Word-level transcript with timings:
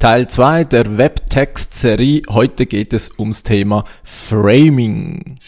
Teil 0.00 0.28
2 0.28 0.62
der 0.62 0.96
Webtext-Serie. 0.96 2.22
Heute 2.28 2.66
geht 2.66 2.92
es 2.92 3.18
ums 3.18 3.42
Thema 3.42 3.84
Framing. 4.04 5.40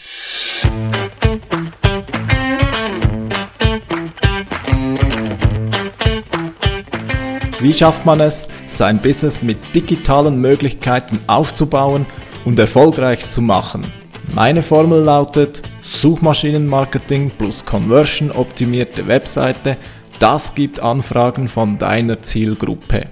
Wie 7.61 7.73
schafft 7.73 8.05
man 8.05 8.19
es, 8.19 8.49
sein 8.65 9.01
Business 9.01 9.41
mit 9.41 9.73
digitalen 9.73 10.41
Möglichkeiten 10.41 11.17
aufzubauen 11.27 12.05
und 12.43 12.59
erfolgreich 12.59 13.29
zu 13.29 13.41
machen? 13.41 13.85
Meine 14.33 14.61
Formel 14.61 14.99
lautet 14.99 15.61
Suchmaschinenmarketing 15.81 17.31
plus 17.37 17.65
Conversion 17.65 18.31
optimierte 18.31 19.07
Webseite. 19.07 19.77
Das 20.19 20.53
gibt 20.53 20.81
Anfragen 20.81 21.47
von 21.47 21.77
deiner 21.77 22.21
Zielgruppe. 22.21 23.07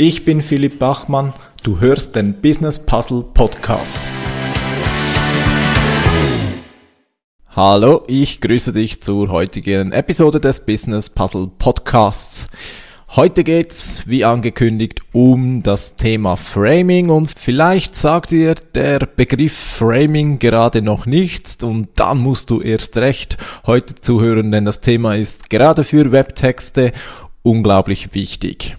Ich 0.00 0.24
bin 0.24 0.40
Philipp 0.40 0.78
Bachmann, 0.78 1.34
du 1.64 1.80
hörst 1.80 2.14
den 2.14 2.34
Business 2.34 2.78
Puzzle 2.78 3.24
Podcast. 3.34 3.98
Hallo, 7.48 8.04
ich 8.06 8.40
grüße 8.40 8.72
dich 8.72 9.02
zur 9.02 9.28
heutigen 9.32 9.90
Episode 9.90 10.38
des 10.38 10.64
Business 10.64 11.10
Puzzle 11.10 11.50
Podcasts. 11.58 12.48
Heute 13.16 13.42
geht's, 13.42 14.04
wie 14.06 14.24
angekündigt, 14.24 15.00
um 15.10 15.64
das 15.64 15.96
Thema 15.96 16.36
Framing 16.36 17.10
und 17.10 17.36
vielleicht 17.36 17.96
sagt 17.96 18.30
dir 18.30 18.54
der 18.54 19.00
Begriff 19.00 19.58
Framing 19.58 20.38
gerade 20.38 20.80
noch 20.80 21.06
nichts 21.06 21.60
und 21.64 21.88
dann 21.96 22.18
musst 22.18 22.50
du 22.50 22.60
erst 22.60 22.96
recht 22.98 23.36
heute 23.66 23.96
zuhören, 23.96 24.52
denn 24.52 24.64
das 24.64 24.80
Thema 24.80 25.16
ist 25.16 25.50
gerade 25.50 25.82
für 25.82 26.12
Webtexte 26.12 26.92
unglaublich 27.42 28.14
wichtig. 28.14 28.76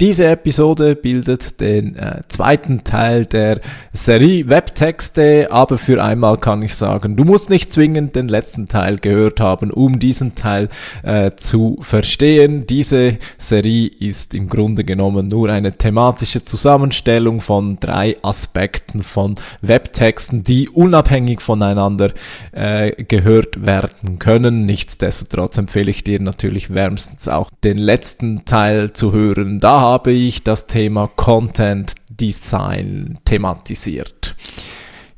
Diese 0.00 0.26
Episode 0.26 0.96
bildet 0.96 1.60
den 1.60 1.94
äh, 1.94 2.22
zweiten 2.26 2.82
Teil 2.82 3.26
der 3.26 3.60
Serie 3.92 4.48
Webtexte, 4.48 5.46
aber 5.52 5.78
für 5.78 6.02
einmal 6.02 6.36
kann 6.38 6.62
ich 6.62 6.74
sagen, 6.74 7.14
du 7.14 7.22
musst 7.22 7.48
nicht 7.48 7.72
zwingend 7.72 8.16
den 8.16 8.26
letzten 8.26 8.66
Teil 8.66 8.98
gehört 8.98 9.38
haben, 9.38 9.70
um 9.70 10.00
diesen 10.00 10.34
Teil 10.34 10.68
äh, 11.04 11.30
zu 11.36 11.78
verstehen. 11.80 12.66
Diese 12.66 13.18
Serie 13.38 13.86
ist 13.86 14.34
im 14.34 14.48
Grunde 14.48 14.82
genommen 14.82 15.28
nur 15.28 15.48
eine 15.48 15.78
thematische 15.78 16.44
Zusammenstellung 16.44 17.40
von 17.40 17.78
drei 17.78 18.16
Aspekten 18.22 19.00
von 19.00 19.36
Webtexten, 19.60 20.42
die 20.42 20.68
unabhängig 20.68 21.40
voneinander 21.40 22.10
äh, 22.50 23.04
gehört 23.04 23.64
werden 23.64 24.18
können. 24.18 24.64
Nichtsdestotrotz 24.64 25.56
empfehle 25.56 25.92
ich 25.92 26.02
dir 26.02 26.18
natürlich 26.18 26.74
wärmstens 26.74 27.28
auch 27.28 27.48
den 27.62 27.78
letzten 27.78 28.44
Teil 28.44 28.92
zu 28.92 29.12
hören. 29.12 29.60
Da 29.60 29.83
habe 29.84 30.12
ich 30.12 30.42
das 30.42 30.66
Thema 30.66 31.08
Content 31.08 31.94
Design 32.08 33.18
thematisiert. 33.26 34.34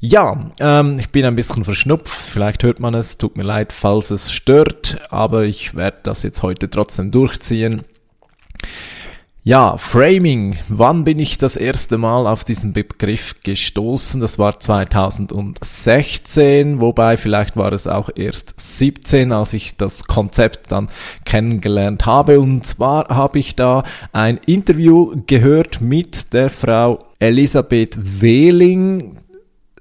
Ja, 0.00 0.40
ähm, 0.58 0.98
ich 0.98 1.10
bin 1.10 1.24
ein 1.24 1.36
bisschen 1.36 1.64
verschnupft, 1.64 2.08
vielleicht 2.08 2.64
hört 2.64 2.80
man 2.80 2.92
es, 2.94 3.16
tut 3.16 3.36
mir 3.36 3.44
leid, 3.44 3.72
falls 3.72 4.10
es 4.10 4.32
stört, 4.32 4.98
aber 5.08 5.44
ich 5.44 5.76
werde 5.76 5.98
das 6.02 6.24
jetzt 6.24 6.42
heute 6.42 6.68
trotzdem 6.68 7.12
durchziehen. 7.12 7.82
Ja, 9.48 9.76
Framing. 9.76 10.56
Wann 10.66 11.04
bin 11.04 11.20
ich 11.20 11.38
das 11.38 11.54
erste 11.54 11.98
Mal 11.98 12.26
auf 12.26 12.42
diesen 12.42 12.72
Begriff 12.72 13.36
gestoßen? 13.44 14.20
Das 14.20 14.40
war 14.40 14.58
2016, 14.58 16.80
wobei 16.80 17.16
vielleicht 17.16 17.56
war 17.56 17.72
es 17.72 17.86
auch 17.86 18.10
erst 18.16 18.58
17, 18.58 19.30
als 19.30 19.52
ich 19.52 19.76
das 19.76 20.08
Konzept 20.08 20.72
dann 20.72 20.88
kennengelernt 21.24 22.06
habe. 22.06 22.40
Und 22.40 22.66
zwar 22.66 23.08
habe 23.08 23.38
ich 23.38 23.54
da 23.54 23.84
ein 24.12 24.40
Interview 24.46 25.14
gehört 25.28 25.80
mit 25.80 26.32
der 26.32 26.50
Frau 26.50 27.04
Elisabeth 27.20 27.96
Wehling, 28.20 29.16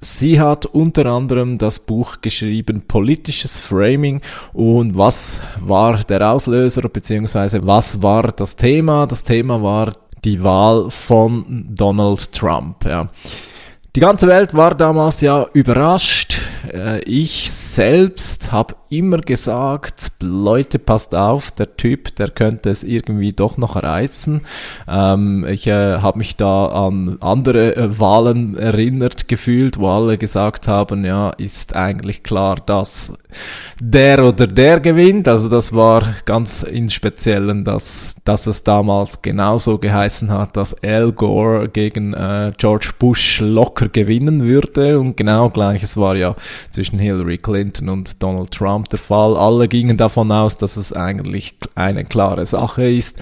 Sie 0.06 0.40
hat 0.40 0.68
unter 0.68 1.08
anderem 1.08 1.58
das 1.58 1.80
Buch 1.80 2.22
geschrieben 2.22 2.84
Politisches 2.88 3.58
Framing 3.58 4.22
und 4.54 4.96
was 4.96 5.42
war 5.60 6.04
der 6.04 6.30
Auslöser 6.32 6.88
beziehungsweise 6.90 7.66
was 7.66 8.04
war 8.04 8.32
das 8.32 8.56
Thema? 8.56 9.08
Das 9.08 9.24
Thema 9.24 9.64
war 9.64 9.94
die 10.24 10.44
Wahl 10.44 10.92
von 10.92 11.66
Donald 11.72 12.32
Trump. 12.32 12.86
Ja. 12.86 13.10
Die 13.96 14.00
ganze 14.00 14.28
Welt 14.28 14.54
war 14.54 14.76
damals 14.76 15.22
ja 15.22 15.48
überrascht. 15.54 16.38
Äh, 16.76 17.00
ich 17.04 17.52
selbst 17.52 18.52
habe 18.52 18.76
immer 18.90 19.20
gesagt, 19.20 20.12
Leute, 20.22 20.80
passt 20.80 21.16
auf, 21.16 21.52
der 21.52 21.78
Typ, 21.78 22.16
der 22.16 22.30
könnte 22.30 22.70
es 22.70 22.84
irgendwie 22.84 23.32
doch 23.32 23.58
noch 23.58 23.76
reißen. 23.76 24.42
Ähm, 24.88 25.46
ich 25.48 25.68
äh, 25.68 26.00
habe 26.00 26.18
mich 26.18 26.36
da 26.36 26.68
an 26.68 27.18
andere 27.22 27.76
äh, 27.76 28.00
Wahlen 28.00 28.58
erinnert 28.58 29.28
gefühlt, 29.28 29.80
wo 29.80 29.90
alle 29.90 30.18
gesagt 30.18 30.68
haben, 30.68 31.06
ja, 31.06 31.30
ist 31.32 31.76
eigentlich 31.76 32.24
klar, 32.24 32.58
dass 32.66 33.14
der 33.80 34.26
oder 34.26 34.48
der 34.48 34.80
gewinnt. 34.80 35.28
Also 35.28 35.50
das 35.50 35.74
war 35.74 36.16
ganz 36.26 36.64
in 36.64 36.90
Speziellen, 36.90 37.64
dass, 37.64 38.16
dass 38.24 38.48
es 38.48 38.64
damals 38.64 39.22
genauso 39.22 39.78
geheißen 39.78 40.32
hat, 40.32 40.56
dass 40.58 40.82
Al 40.84 41.12
Gore 41.12 41.70
gegen 41.70 42.14
äh, 42.14 42.54
George 42.58 42.92
Bush 42.98 43.42
locker 43.42 43.90
gewinnen 43.90 44.44
würde. 44.44 45.00
Und 45.00 45.18
genau 45.18 45.50
gleiches 45.50 45.98
war 45.98 46.16
ja 46.16 46.36
zwischen 46.72 47.00
Hillary 47.00 47.38
Clinton 47.38 47.90
und 47.90 48.22
Donald 48.24 48.52
Trump 48.52 48.90
der 48.90 49.00
Fall. 49.00 49.36
Alle 49.36 49.68
gingen 49.68 49.98
davon 49.98 50.32
aus, 50.32 50.58
dass 50.58 50.78
es 50.78 50.94
eigentlich 50.94 51.56
eine 51.76 52.04
klare 52.04 52.46
Sache 52.46 52.90
ist. 52.90 53.22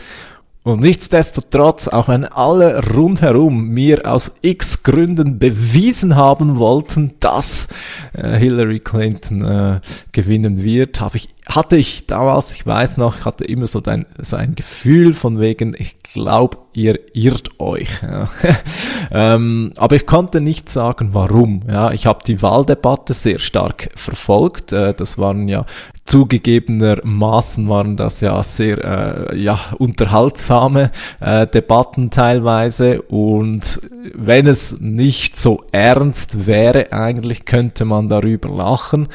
Und 0.64 0.80
nichtsdestotrotz, 0.80 1.90
auch 1.90 2.08
wenn 2.08 2.24
alle 2.24 2.82
rundherum 2.96 3.68
mir 3.68 4.10
aus 4.10 4.32
x 4.42 4.82
Gründen 4.84 5.38
bewiesen 5.38 6.16
haben 6.16 6.58
wollten, 6.58 7.16
dass 7.20 7.68
äh, 8.14 8.38
Hillary 8.38 8.80
Clinton 8.80 9.44
äh, 9.44 9.82
gewinnen 10.14 10.64
wird, 10.64 11.02
habe 11.02 11.18
ich 11.18 11.30
hatte 11.48 11.76
ich 11.76 12.08
damals, 12.08 12.54
ich 12.54 12.66
weiß 12.66 12.98
noch, 12.98 13.20
ich 13.20 13.26
hatte 13.26 13.44
immer 13.44 13.68
so, 13.68 13.82
dein, 13.82 14.06
so 14.18 14.38
ein 14.38 14.56
Gefühl 14.56 15.14
von 15.14 15.40
wegen, 15.40 15.76
ich 15.78 15.98
glaube, 16.02 16.58
ihr 16.74 17.00
irrt 17.14 17.60
euch. 17.60 17.90
Ja. 18.02 18.30
ähm, 19.12 19.74
aber 19.76 19.96
ich 19.96 20.06
konnte 20.06 20.40
nicht 20.40 20.70
sagen, 20.70 21.10
warum. 21.12 21.64
Ja, 21.68 21.92
ich 21.92 22.06
habe 22.06 22.24
die 22.26 22.42
Wahldebatte 22.42 23.14
sehr 23.14 23.40
stark 23.40 23.90
verfolgt. 23.96 24.72
Äh, 24.72 24.94
das 24.94 25.18
waren 25.18 25.48
ja 25.50 25.66
zugegebenermaßen 26.06 27.68
waren 27.70 27.96
das 27.96 28.22
ja 28.22 28.42
sehr 28.44 29.32
äh, 29.32 29.38
ja, 29.38 29.60
unterhaltsame 29.78 30.92
äh, 31.20 31.48
Debatten 31.48 32.10
teilweise 32.12 33.02
und 33.04 33.82
wenn 34.14 34.48
es 34.48 34.80
nicht 34.80 35.38
so 35.38 35.64
ernst 35.72 36.46
wäre, 36.46 36.92
eigentlich 36.92 37.46
könnte 37.46 37.86
man 37.86 38.08
darüber 38.08 38.50
lachen. 38.50 39.08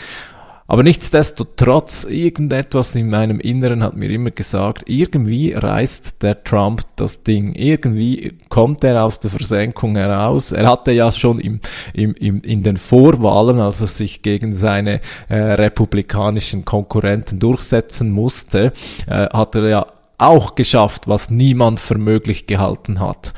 Aber 0.70 0.82
nichtsdestotrotz, 0.82 2.04
irgendetwas 2.04 2.94
in 2.94 3.08
meinem 3.08 3.40
Inneren 3.40 3.82
hat 3.82 3.96
mir 3.96 4.10
immer 4.10 4.30
gesagt, 4.30 4.82
irgendwie 4.84 5.54
reißt 5.54 6.22
der 6.22 6.44
Trump 6.44 6.82
das 6.96 7.22
Ding. 7.22 7.54
Irgendwie 7.54 8.36
kommt 8.50 8.84
er 8.84 9.02
aus 9.02 9.18
der 9.18 9.30
Versenkung 9.30 9.96
heraus. 9.96 10.52
Er 10.52 10.70
hatte 10.70 10.92
ja 10.92 11.10
schon 11.10 11.40
im, 11.40 11.60
im, 11.94 12.12
im, 12.16 12.42
in 12.42 12.62
den 12.62 12.76
Vorwahlen, 12.76 13.60
als 13.60 13.80
er 13.80 13.86
sich 13.86 14.20
gegen 14.20 14.52
seine 14.52 15.00
äh, 15.30 15.38
republikanischen 15.38 16.66
Konkurrenten 16.66 17.38
durchsetzen 17.38 18.10
musste, 18.12 18.74
äh, 19.06 19.26
hat 19.30 19.54
er 19.54 19.68
ja 19.68 19.86
auch 20.18 20.54
geschafft, 20.54 21.08
was 21.08 21.30
niemand 21.30 21.80
für 21.80 21.96
möglich 21.96 22.46
gehalten 22.46 23.00
hat. 23.00 23.32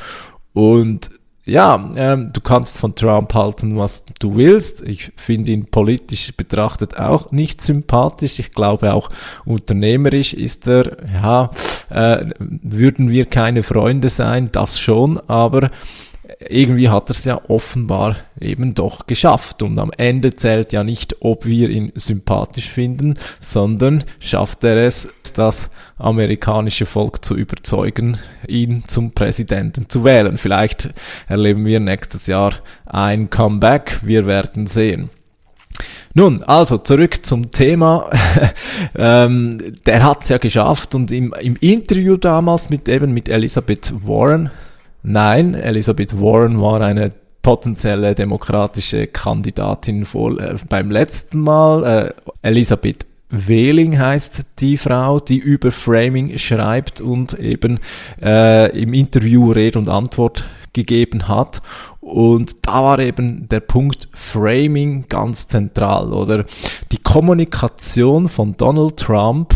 Und 0.52 1.12
ja, 1.44 1.92
ähm, 1.96 2.30
du 2.32 2.40
kannst 2.40 2.78
von 2.78 2.94
Trump 2.94 3.34
halten, 3.34 3.76
was 3.78 4.04
du 4.18 4.36
willst. 4.36 4.82
Ich 4.82 5.10
finde 5.16 5.52
ihn 5.52 5.66
politisch 5.66 6.36
betrachtet 6.36 6.96
auch 6.96 7.32
nicht 7.32 7.62
sympathisch. 7.62 8.38
Ich 8.38 8.52
glaube 8.52 8.92
auch 8.92 9.08
unternehmerisch 9.46 10.34
ist 10.34 10.66
er, 10.68 10.98
ja, 11.12 11.50
äh, 11.88 12.26
würden 12.38 13.10
wir 13.10 13.24
keine 13.24 13.62
Freunde 13.62 14.10
sein, 14.10 14.50
das 14.52 14.78
schon, 14.78 15.18
aber 15.28 15.70
irgendwie 16.48 16.88
hat 16.88 17.10
er 17.10 17.14
es 17.14 17.24
ja 17.24 17.40
offenbar 17.48 18.16
eben 18.40 18.74
doch 18.74 19.06
geschafft. 19.06 19.62
Und 19.62 19.78
am 19.78 19.90
Ende 19.96 20.36
zählt 20.36 20.72
ja 20.72 20.82
nicht, 20.82 21.16
ob 21.20 21.44
wir 21.44 21.68
ihn 21.68 21.92
sympathisch 21.94 22.68
finden, 22.68 23.18
sondern 23.38 24.04
schafft 24.20 24.64
er 24.64 24.76
es, 24.76 25.08
das 25.34 25.70
amerikanische 25.98 26.86
Volk 26.86 27.24
zu 27.24 27.36
überzeugen, 27.36 28.18
ihn 28.48 28.84
zum 28.86 29.12
Präsidenten 29.12 29.88
zu 29.88 30.02
wählen. 30.02 30.38
Vielleicht 30.38 30.94
erleben 31.28 31.66
wir 31.66 31.78
nächstes 31.78 32.26
Jahr 32.26 32.54
ein 32.86 33.28
Comeback. 33.28 34.00
Wir 34.02 34.26
werden 34.26 34.66
sehen. 34.66 35.10
Nun, 36.14 36.42
also 36.42 36.78
zurück 36.78 37.24
zum 37.24 37.52
Thema. 37.52 38.10
ähm, 38.96 39.74
der 39.86 40.04
hat 40.04 40.22
es 40.22 40.30
ja 40.30 40.38
geschafft 40.38 40.94
und 40.94 41.12
im, 41.12 41.34
im 41.40 41.56
Interview 41.56 42.16
damals 42.16 42.70
mit 42.70 42.88
eben 42.88 43.12
mit 43.12 43.28
Elizabeth 43.28 43.92
Warren, 44.04 44.50
Nein, 45.02 45.54
Elizabeth 45.54 46.20
Warren 46.20 46.60
war 46.60 46.80
eine 46.80 47.12
potenzielle 47.42 48.14
demokratische 48.14 49.06
Kandidatin 49.06 50.04
vor, 50.04 50.38
äh, 50.38 50.56
beim 50.68 50.90
letzten 50.90 51.40
Mal. 51.40 52.12
Äh, 52.42 52.48
Elisabeth 52.48 53.06
Wehling 53.30 53.98
heißt 53.98 54.44
die 54.58 54.76
Frau, 54.76 55.20
die 55.20 55.38
über 55.38 55.70
Framing 55.70 56.36
schreibt 56.36 57.00
und 57.00 57.38
eben 57.38 57.78
äh, 58.20 58.76
im 58.78 58.92
Interview 58.92 59.52
Rede 59.52 59.78
und 59.78 59.88
Antwort 59.88 60.44
gegeben 60.72 61.28
hat. 61.28 61.62
Und 62.00 62.66
da 62.66 62.82
war 62.82 62.98
eben 62.98 63.48
der 63.48 63.60
Punkt 63.60 64.08
Framing 64.12 65.06
ganz 65.08 65.46
zentral, 65.46 66.12
oder? 66.12 66.44
Die 66.90 66.98
Kommunikation 66.98 68.28
von 68.28 68.56
Donald 68.56 68.96
Trump 68.96 69.54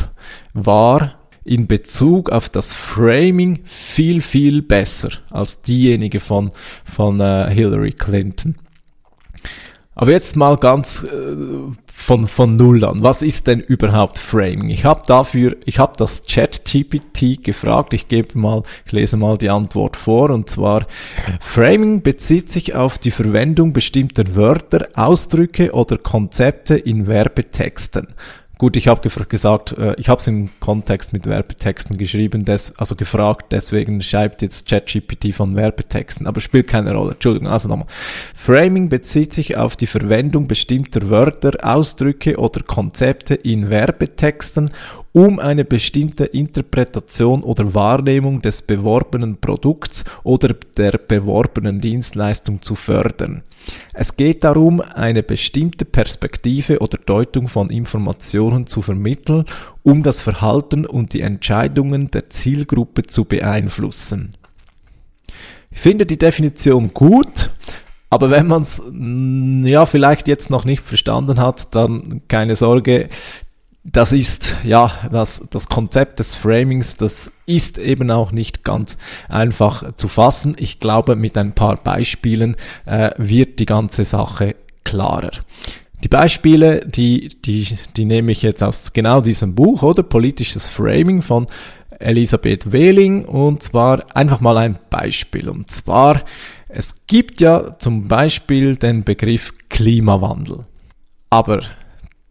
war 0.52 1.14
in 1.44 1.66
Bezug 1.66 2.30
auf 2.30 2.48
das 2.48 2.72
Framing 2.72 3.60
viel, 3.64 4.20
viel 4.20 4.62
besser 4.62 5.10
als 5.30 5.60
diejenige 5.60 6.20
von, 6.20 6.52
von 6.84 7.20
äh, 7.20 7.50
Hillary 7.50 7.92
Clinton. 7.92 8.56
Aber 9.94 10.10
jetzt 10.10 10.36
mal 10.36 10.56
ganz 10.56 11.04
äh, 11.04 11.36
von, 11.86 12.26
von 12.26 12.56
Null 12.56 12.84
an. 12.84 13.02
Was 13.02 13.22
ist 13.22 13.46
denn 13.46 13.60
überhaupt 13.60 14.18
Framing? 14.18 14.68
Ich 14.68 14.84
habe 14.84 15.02
dafür, 15.06 15.56
ich 15.64 15.78
habe 15.78 15.92
das 15.96 16.22
Chat-GPT 16.22 17.42
gefragt. 17.44 17.94
Ich 17.94 18.08
gebe 18.08 18.36
mal, 18.36 18.62
ich 18.84 18.92
lese 18.92 19.16
mal 19.16 19.38
die 19.38 19.50
Antwort 19.50 19.96
vor. 19.96 20.30
Und 20.30 20.50
zwar, 20.50 20.86
Framing 21.40 22.02
bezieht 22.02 22.50
sich 22.50 22.74
auf 22.74 22.98
die 22.98 23.12
Verwendung 23.12 23.72
bestimmter 23.72 24.34
Wörter, 24.34 24.88
Ausdrücke 24.94 25.72
oder 25.72 25.96
Konzepte 25.96 26.74
in 26.74 27.06
Werbetexten. 27.06 28.08
Gut, 28.64 28.76
ich 28.76 28.88
habe 28.88 29.06
gesagt, 29.26 29.76
äh, 29.76 29.94
ich 29.98 30.08
habe 30.08 30.20
es 30.22 30.26
im 30.26 30.48
Kontext 30.58 31.12
mit 31.12 31.26
Werbetexten 31.26 31.98
geschrieben, 31.98 32.46
des, 32.46 32.78
also 32.78 32.96
gefragt, 32.96 33.52
deswegen 33.52 34.00
schreibt 34.00 34.40
jetzt 34.40 34.70
ChatGPT 34.70 35.34
von 35.34 35.54
Werbetexten, 35.54 36.26
aber 36.26 36.40
spielt 36.40 36.68
keine 36.68 36.94
Rolle. 36.94 37.10
Entschuldigung, 37.12 37.48
also 37.48 37.68
nochmal. 37.68 37.88
Framing 38.34 38.88
bezieht 38.88 39.34
sich 39.34 39.58
auf 39.58 39.76
die 39.76 39.86
Verwendung 39.86 40.48
bestimmter 40.48 41.10
Wörter, 41.10 41.58
Ausdrücke 41.62 42.38
oder 42.38 42.62
Konzepte 42.62 43.34
in 43.34 43.68
Werbetexten 43.68 44.70
um 45.12 45.40
eine 45.40 45.66
bestimmte 45.66 46.24
Interpretation 46.24 47.42
oder 47.42 47.74
Wahrnehmung 47.74 48.40
des 48.40 48.62
beworbenen 48.62 49.36
Produkts 49.42 50.04
oder 50.22 50.54
der 50.78 50.92
beworbenen 50.92 51.82
Dienstleistung 51.82 52.62
zu 52.62 52.74
fördern. 52.74 53.42
Es 53.92 54.16
geht 54.16 54.44
darum, 54.44 54.80
eine 54.80 55.22
bestimmte 55.22 55.84
Perspektive 55.84 56.80
oder 56.80 56.98
Deutung 56.98 57.48
von 57.48 57.70
Informationen 57.70 58.66
zu 58.66 58.82
vermitteln, 58.82 59.44
um 59.82 60.02
das 60.02 60.20
Verhalten 60.20 60.84
und 60.86 61.12
die 61.12 61.20
Entscheidungen 61.20 62.10
der 62.10 62.30
Zielgruppe 62.30 63.04
zu 63.04 63.24
beeinflussen. 63.24 64.32
Ich 65.70 65.80
finde 65.80 66.06
die 66.06 66.18
Definition 66.18 66.92
gut, 66.94 67.50
aber 68.10 68.30
wenn 68.30 68.46
man 68.46 68.62
es 68.62 68.80
ja 69.64 69.86
vielleicht 69.86 70.28
jetzt 70.28 70.48
noch 70.48 70.64
nicht 70.64 70.82
verstanden 70.82 71.40
hat, 71.40 71.74
dann 71.74 72.22
keine 72.28 72.54
Sorge, 72.54 73.08
das 73.84 74.12
ist, 74.12 74.56
ja, 74.64 74.90
das, 75.12 75.46
das 75.50 75.68
Konzept 75.68 76.18
des 76.18 76.34
Framings, 76.34 76.96
das 76.96 77.30
ist 77.44 77.76
eben 77.76 78.10
auch 78.10 78.32
nicht 78.32 78.64
ganz 78.64 78.96
einfach 79.28 79.94
zu 79.96 80.08
fassen. 80.08 80.56
Ich 80.58 80.80
glaube, 80.80 81.16
mit 81.16 81.36
ein 81.36 81.52
paar 81.52 81.76
Beispielen 81.76 82.56
äh, 82.86 83.10
wird 83.18 83.60
die 83.60 83.66
ganze 83.66 84.06
Sache 84.06 84.56
klarer. 84.84 85.32
Die 86.02 86.08
Beispiele, 86.08 86.86
die, 86.86 87.28
die, 87.28 87.78
die 87.96 88.04
nehme 88.04 88.32
ich 88.32 88.42
jetzt 88.42 88.62
aus 88.62 88.92
genau 88.92 89.20
diesem 89.20 89.54
Buch, 89.54 89.82
oder? 89.82 90.02
Politisches 90.02 90.68
Framing 90.68 91.22
von 91.22 91.46
Elisabeth 91.98 92.72
Wehling. 92.72 93.24
Und 93.24 93.62
zwar 93.62 94.04
einfach 94.16 94.40
mal 94.40 94.56
ein 94.58 94.78
Beispiel. 94.88 95.48
Und 95.48 95.70
zwar, 95.70 96.22
es 96.68 97.06
gibt 97.06 97.40
ja 97.40 97.78
zum 97.78 98.08
Beispiel 98.08 98.76
den 98.76 99.04
Begriff 99.04 99.52
Klimawandel. 99.68 100.66
Aber 101.30 101.60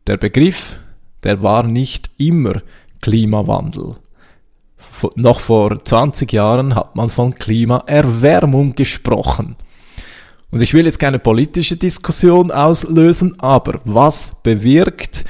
der 0.07 0.17
Begriff 0.17 0.79
der 1.23 1.41
war 1.41 1.63
nicht 1.63 2.11
immer 2.17 2.61
Klimawandel. 3.01 3.95
V 4.77 5.11
noch 5.15 5.39
vor 5.39 5.83
20 5.83 6.31
Jahren 6.31 6.75
hat 6.75 6.95
man 6.95 7.09
von 7.09 7.35
Klimaerwärmung 7.35 8.75
gesprochen. 8.75 9.55
Und 10.51 10.61
ich 10.61 10.73
will 10.73 10.85
jetzt 10.85 10.99
keine 10.99 11.17
politische 11.17 11.77
Diskussion 11.77 12.51
auslösen, 12.51 13.39
aber 13.39 13.81
was 13.85 14.43
bewirkt 14.43 15.25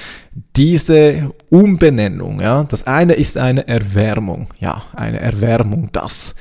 diese 0.57 1.31
Umbenennung? 1.49 2.41
Ja, 2.41 2.63
das 2.63 2.85
eine 2.85 3.13
ist 3.13 3.37
eine 3.37 3.65
Erwärmung. 3.67 4.47
Ja, 4.59 4.83
eine 4.93 5.21
Erwärmung, 5.21 5.89
das 5.93 6.35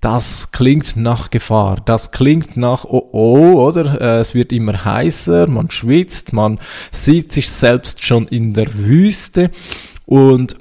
das 0.00 0.52
klingt 0.52 0.96
nach 0.96 1.30
Gefahr, 1.30 1.78
das 1.84 2.10
klingt 2.10 2.56
nach 2.56 2.84
oh 2.84 3.08
oh, 3.12 3.66
oder? 3.66 4.00
Äh, 4.00 4.20
es 4.20 4.34
wird 4.34 4.52
immer 4.52 4.84
heißer, 4.84 5.46
man 5.48 5.70
schwitzt, 5.70 6.32
man 6.32 6.58
sieht 6.92 7.32
sich 7.32 7.50
selbst 7.50 8.04
schon 8.04 8.28
in 8.28 8.54
der 8.54 8.72
Wüste. 8.74 9.50
Und 10.06 10.56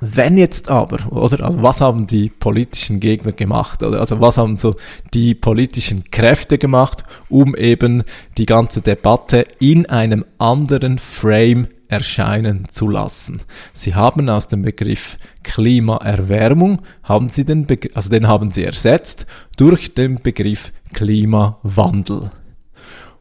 wenn 0.00 0.36
jetzt 0.36 0.68
aber, 0.70 1.10
oder, 1.10 1.44
also 1.44 1.62
was 1.62 1.80
haben 1.80 2.06
die 2.06 2.28
politischen 2.28 3.00
Gegner 3.00 3.32
gemacht, 3.32 3.82
oder, 3.82 4.00
also 4.00 4.20
was 4.20 4.36
haben 4.36 4.56
so 4.56 4.76
die 5.14 5.34
politischen 5.34 6.04
Kräfte 6.10 6.58
gemacht, 6.58 7.04
um 7.28 7.54
eben 7.56 8.04
die 8.36 8.46
ganze 8.46 8.82
Debatte 8.82 9.44
in 9.58 9.86
einem 9.86 10.24
anderen 10.38 10.98
Frame 10.98 11.68
erscheinen 11.88 12.68
zu 12.70 12.88
lassen. 12.88 13.42
Sie 13.72 13.94
haben 13.94 14.28
aus 14.28 14.48
dem 14.48 14.62
Begriff 14.62 15.18
Klimaerwärmung, 15.42 16.82
haben 17.02 17.28
sie 17.30 17.44
den 17.44 17.66
Begr 17.66 17.90
also 17.94 18.10
den 18.10 18.26
haben 18.26 18.50
sie 18.50 18.64
ersetzt 18.64 19.26
durch 19.56 19.94
den 19.94 20.16
Begriff 20.22 20.72
Klimawandel. 20.92 22.30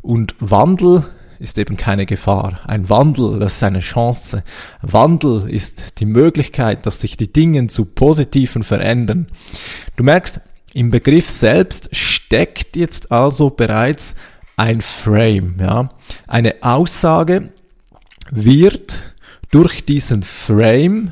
Und 0.02 0.36
Wandel 0.40 1.04
ist 1.40 1.58
eben 1.58 1.78
keine 1.78 2.06
Gefahr. 2.06 2.62
Ein 2.66 2.90
Wandel, 2.90 3.40
das 3.40 3.56
ist 3.56 3.64
eine 3.64 3.80
Chance. 3.80 4.44
Wandel 4.82 5.50
ist 5.50 6.00
die 6.00 6.06
Möglichkeit, 6.06 6.86
dass 6.86 7.02
sich 7.02 7.18
die 7.18 7.32
Dinge 7.32 7.68
zu 7.68 7.86
Positiven 7.86 8.64
verändern. 8.64 9.28
Du 9.96 10.04
merkst, 10.04 10.40
im 10.74 10.92
Begriff 10.92 11.30
selbst 11.30 11.96
steckt 11.96 12.76
jetzt 12.76 13.12
also 13.12 13.50
bereits 13.50 14.16
ein 14.58 14.82
Frame, 14.82 15.56
ja. 15.60 15.90
Eine 16.28 16.56
Aussage, 16.62 17.52
wird 18.32 19.14
durch 19.52 19.86
diesen 19.86 20.24
Frame 20.24 21.12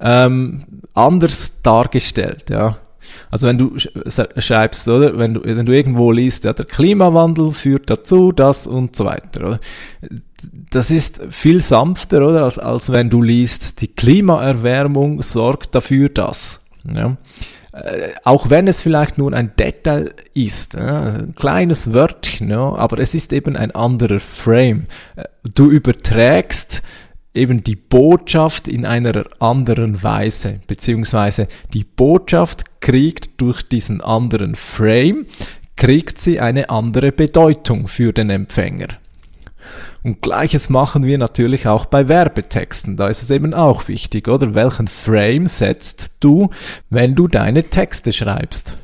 ähm, 0.00 0.64
anders 0.94 1.62
dargestellt, 1.62 2.50
ja. 2.50 2.78
Also 3.30 3.46
wenn 3.46 3.58
du 3.58 3.76
schreibst, 3.76 4.88
oder, 4.88 5.18
wenn 5.18 5.34
du, 5.34 5.44
wenn 5.44 5.66
du 5.66 5.72
irgendwo 5.72 6.12
liest, 6.12 6.44
ja, 6.44 6.52
der 6.52 6.64
Klimawandel 6.64 7.52
führt 7.52 7.90
dazu, 7.90 8.32
das 8.32 8.66
und 8.66 8.94
so 8.94 9.04
weiter, 9.04 9.46
oder? 9.46 9.60
Das 10.70 10.90
ist 10.90 11.20
viel 11.30 11.60
sanfter, 11.60 12.26
oder, 12.26 12.44
als, 12.44 12.58
als 12.58 12.92
wenn 12.92 13.10
du 13.10 13.22
liest, 13.22 13.80
die 13.80 13.88
Klimaerwärmung 13.88 15.22
sorgt 15.22 15.74
dafür, 15.74 16.08
dass, 16.08 16.60
ja. 16.84 17.16
Äh, 17.72 18.10
auch 18.24 18.50
wenn 18.50 18.66
es 18.66 18.82
vielleicht 18.82 19.18
nur 19.18 19.32
ein 19.32 19.52
Detail 19.56 20.12
ist, 20.34 20.74
ja, 20.74 21.02
ein 21.02 21.34
kleines 21.34 21.92
Wörtchen, 21.92 22.50
ja, 22.50 22.74
aber 22.74 22.98
es 22.98 23.14
ist 23.14 23.32
eben 23.32 23.56
ein 23.56 23.70
anderer 23.70 24.20
Frame. 24.20 24.86
Äh, 25.16 25.24
du 25.54 25.70
überträgst 25.70 26.82
eben 27.32 27.62
die 27.62 27.76
Botschaft 27.76 28.66
in 28.66 28.84
einer 28.84 29.24
anderen 29.38 30.02
Weise, 30.02 30.60
beziehungsweise 30.66 31.46
die 31.72 31.84
Botschaft 31.84 32.80
kriegt 32.80 33.40
durch 33.40 33.62
diesen 33.62 34.00
anderen 34.00 34.56
Frame, 34.56 35.26
kriegt 35.76 36.20
sie 36.20 36.40
eine 36.40 36.70
andere 36.70 37.12
Bedeutung 37.12 37.86
für 37.86 38.12
den 38.12 38.30
Empfänger. 38.30 38.88
Und 40.02 40.22
gleiches 40.22 40.70
machen 40.70 41.04
wir 41.04 41.18
natürlich 41.18 41.66
auch 41.66 41.86
bei 41.86 42.08
Werbetexten. 42.08 42.96
Da 42.96 43.08
ist 43.08 43.22
es 43.22 43.30
eben 43.30 43.52
auch 43.52 43.88
wichtig, 43.88 44.28
oder? 44.28 44.54
Welchen 44.54 44.88
Frame 44.88 45.46
setzt 45.46 46.12
du, 46.20 46.50
wenn 46.88 47.14
du 47.14 47.28
deine 47.28 47.64
Texte 47.64 48.12
schreibst? 48.12 48.76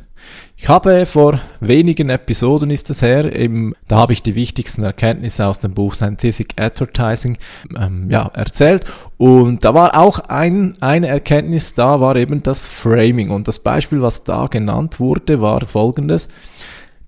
Ich 0.58 0.70
habe 0.70 1.04
vor 1.04 1.40
wenigen 1.60 2.08
Episoden 2.08 2.70
ist 2.70 2.88
es 2.88 3.02
her, 3.02 3.36
eben, 3.36 3.74
da 3.88 3.96
habe 3.98 4.14
ich 4.14 4.22
die 4.22 4.34
wichtigsten 4.34 4.84
Erkenntnisse 4.84 5.46
aus 5.46 5.60
dem 5.60 5.74
Buch 5.74 5.92
Scientific 5.92 6.54
Advertising 6.58 7.36
ähm, 7.78 8.10
ja, 8.10 8.30
erzählt 8.32 8.86
und 9.18 9.66
da 9.66 9.74
war 9.74 9.94
auch 9.94 10.18
ein, 10.18 10.74
eine 10.80 11.08
Erkenntnis 11.08 11.74
da, 11.74 12.00
war 12.00 12.16
eben 12.16 12.42
das 12.42 12.66
Framing 12.66 13.28
und 13.30 13.46
das 13.48 13.58
Beispiel, 13.58 14.00
was 14.00 14.24
da 14.24 14.46
genannt 14.46 14.98
wurde, 14.98 15.42
war 15.42 15.60
folgendes. 15.66 16.28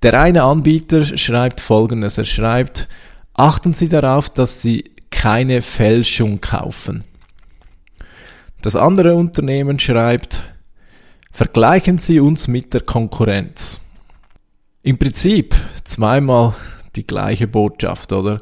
Der 0.02 0.20
eine 0.20 0.42
Anbieter 0.42 1.16
schreibt 1.16 1.60
folgendes, 1.60 2.18
er 2.18 2.26
schreibt, 2.26 2.86
achten 3.38 3.72
Sie 3.72 3.88
darauf, 3.88 4.28
dass 4.28 4.60
Sie 4.60 4.92
keine 5.10 5.62
Fälschung 5.62 6.40
kaufen. 6.40 7.04
Das 8.60 8.76
andere 8.76 9.14
Unternehmen 9.14 9.78
schreibt, 9.78 10.42
vergleichen 11.30 11.98
Sie 11.98 12.20
uns 12.20 12.48
mit 12.48 12.74
der 12.74 12.80
Konkurrenz. 12.80 13.80
Im 14.82 14.98
Prinzip 14.98 15.54
zweimal 15.84 16.54
die 16.96 17.06
gleiche 17.06 17.46
Botschaft, 17.46 18.12
oder? 18.12 18.38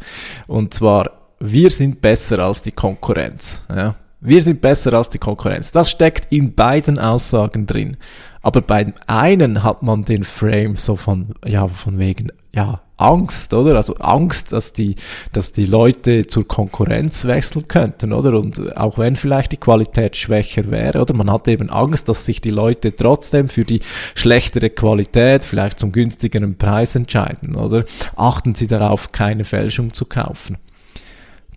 Und 0.47 0.73
zwar, 0.73 1.35
wir 1.41 1.71
sind 1.71 2.01
besser 2.01 2.39
als 2.39 2.63
die 2.63 2.73
Konkurrenz. 2.73 3.63
Ja? 3.69 3.97
Wir 4.21 4.43
sind 4.43 4.63
besser 4.63 4.95
als 4.95 5.11
die 5.11 5.19
Konkurrenz. 5.19 5.73
Das 5.73 5.91
steckt 5.91 6.33
in 6.33 6.55
beiden 6.55 6.99
Aussagen 6.99 7.67
drin. 7.67 7.99
Aber 8.41 8.63
bei 8.63 8.77
einem 8.77 8.95
einen 9.07 9.63
hat 9.63 9.83
man 9.83 10.05
den 10.05 10.25
Frame 10.25 10.77
so 10.77 10.97
von, 10.97 11.35
ja, 11.45 11.69
von 11.69 11.99
wegen, 11.99 12.33
ja, 12.55 12.81
Angst, 12.97 13.53
oder? 13.53 13.77
Also 13.77 13.95
Angst, 13.97 14.53
dass 14.53 14.73
die, 14.73 14.95
dass 15.33 15.53
die 15.53 15.67
Leute 15.67 16.27
zur 16.27 16.49
Konkurrenz 16.49 17.27
wechseln 17.27 17.69
könnten, 17.69 18.13
oder? 18.13 18.39
Und 18.39 18.77
auch 18.77 18.99
wenn 18.99 19.17
vielleicht 19.17 19.53
die 19.53 19.59
Qualität 19.59 20.17
schwächer 20.17 20.71
wäre, 20.71 21.03
oder? 21.03 21.15
Man 21.15 21.31
hat 21.31 21.47
eben 21.49 21.69
Angst, 21.69 22.09
dass 22.09 22.25
sich 22.25 22.41
die 22.41 22.51
Leute 22.51 22.97
trotzdem 22.97 23.49
für 23.49 23.65
die 23.65 23.81
schlechtere 24.15 24.71
Qualität, 24.71 25.45
vielleicht 25.45 25.79
zum 25.79 25.93
günstigeren 25.93 26.57
Preis 26.57 26.97
entscheiden, 26.97 27.55
oder? 27.55 27.85
Achten 28.17 28.55
Sie 28.55 28.67
darauf, 28.67 29.13
keine 29.13 29.45
Fälschung 29.45 29.93
zu 29.93 30.07
kaufen. 30.07 30.57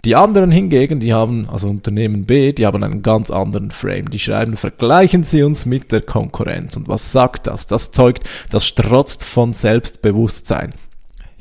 Die 0.05 0.15
anderen 0.15 0.49
hingegen, 0.49 1.01
die 1.01 1.13
haben, 1.13 1.49
also 1.49 1.67
Unternehmen 1.67 2.25
B, 2.25 2.53
die 2.53 2.65
haben 2.65 2.83
einen 2.83 3.01
ganz 3.01 3.31
anderen 3.31 3.69
Frame. 3.69 4.09
Die 4.09 4.19
schreiben, 4.19 4.55
vergleichen 4.55 5.23
Sie 5.23 5.43
uns 5.43 5.65
mit 5.65 5.91
der 5.91 6.01
Konkurrenz. 6.01 6.77
Und 6.77 6.87
was 6.87 7.11
sagt 7.11 7.47
das? 7.47 7.67
Das 7.67 7.91
zeugt, 7.91 8.23
das 8.49 8.65
strotzt 8.65 9.25
von 9.25 9.51
Selbstbewusstsein. 9.51 10.73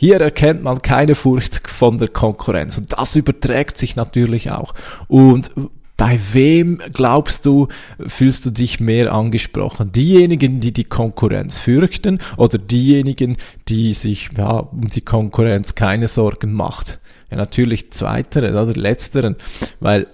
Hier 0.00 0.21
erkennt 0.21 0.62
man 0.62 0.81
keine 0.81 1.17
Furcht 1.17 1.69
von 1.69 1.99
der 1.99 2.07
Konkurrenz 2.07 2.78
und 2.78 2.93
das 2.93 3.17
überträgt 3.17 3.76
sich 3.76 3.97
natürlich 3.97 4.52
auch. 4.52 4.73
Und 5.09 5.50
bei 5.97 6.21
wem 6.33 6.81
glaubst 6.93 7.45
du, 7.45 7.67
fühlst 8.07 8.47
du 8.47 8.50
dich 8.50 8.78
mehr 8.78 9.12
angesprochen? 9.12 9.90
Diejenigen, 9.90 10.61
die 10.61 10.73
die 10.73 10.85
Konkurrenz 10.85 11.59
fürchten 11.59 12.21
oder 12.37 12.57
diejenigen, 12.57 13.37
die 13.69 13.93
sich 13.95 14.31
ja, 14.38 14.61
um 14.61 14.87
die 14.87 15.00
Konkurrenz 15.00 15.75
keine 15.75 16.07
Sorgen 16.07 16.52
macht? 16.52 17.00
Ja, 17.33 17.37
natürlich 17.37 17.90
zweiteren 17.90 18.55
oder 18.55 18.75
letzteren, 18.75 19.35
weil 19.81 20.07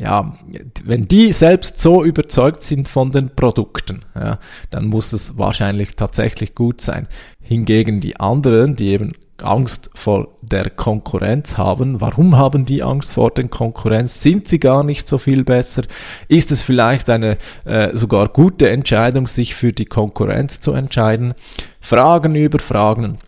ja, 0.00 0.32
wenn 0.84 1.06
die 1.06 1.32
selbst 1.32 1.80
so 1.80 2.02
überzeugt 2.02 2.62
sind 2.62 2.88
von 2.88 3.12
den 3.12 3.28
Produkten, 3.36 4.06
ja, 4.14 4.38
dann 4.70 4.86
muss 4.86 5.12
es 5.12 5.36
wahrscheinlich 5.36 5.94
tatsächlich 5.96 6.54
gut 6.54 6.80
sein. 6.80 7.08
Hingegen 7.42 8.00
die 8.00 8.16
anderen, 8.16 8.74
die 8.74 8.88
eben 8.88 9.12
Angst 9.42 9.90
vor 9.94 10.28
der 10.42 10.70
Konkurrenz 10.70 11.58
haben. 11.58 12.00
Warum 12.00 12.36
haben 12.36 12.64
die 12.64 12.82
Angst 12.82 13.14
vor 13.14 13.30
der 13.30 13.48
Konkurrenz? 13.48 14.22
Sind 14.22 14.48
sie 14.48 14.58
gar 14.58 14.84
nicht 14.84 15.06
so 15.08 15.18
viel 15.18 15.44
besser? 15.44 15.82
Ist 16.28 16.52
es 16.52 16.62
vielleicht 16.62 17.10
eine 17.10 17.38
äh, 17.64 17.96
sogar 17.96 18.28
gute 18.28 18.70
Entscheidung, 18.70 19.26
sich 19.26 19.54
für 19.54 19.72
die 19.72 19.86
Konkurrenz 19.86 20.60
zu 20.60 20.72
entscheiden? 20.72 21.34
Fragen 21.80 22.34
über 22.34 22.58
Fragen. 22.58 23.18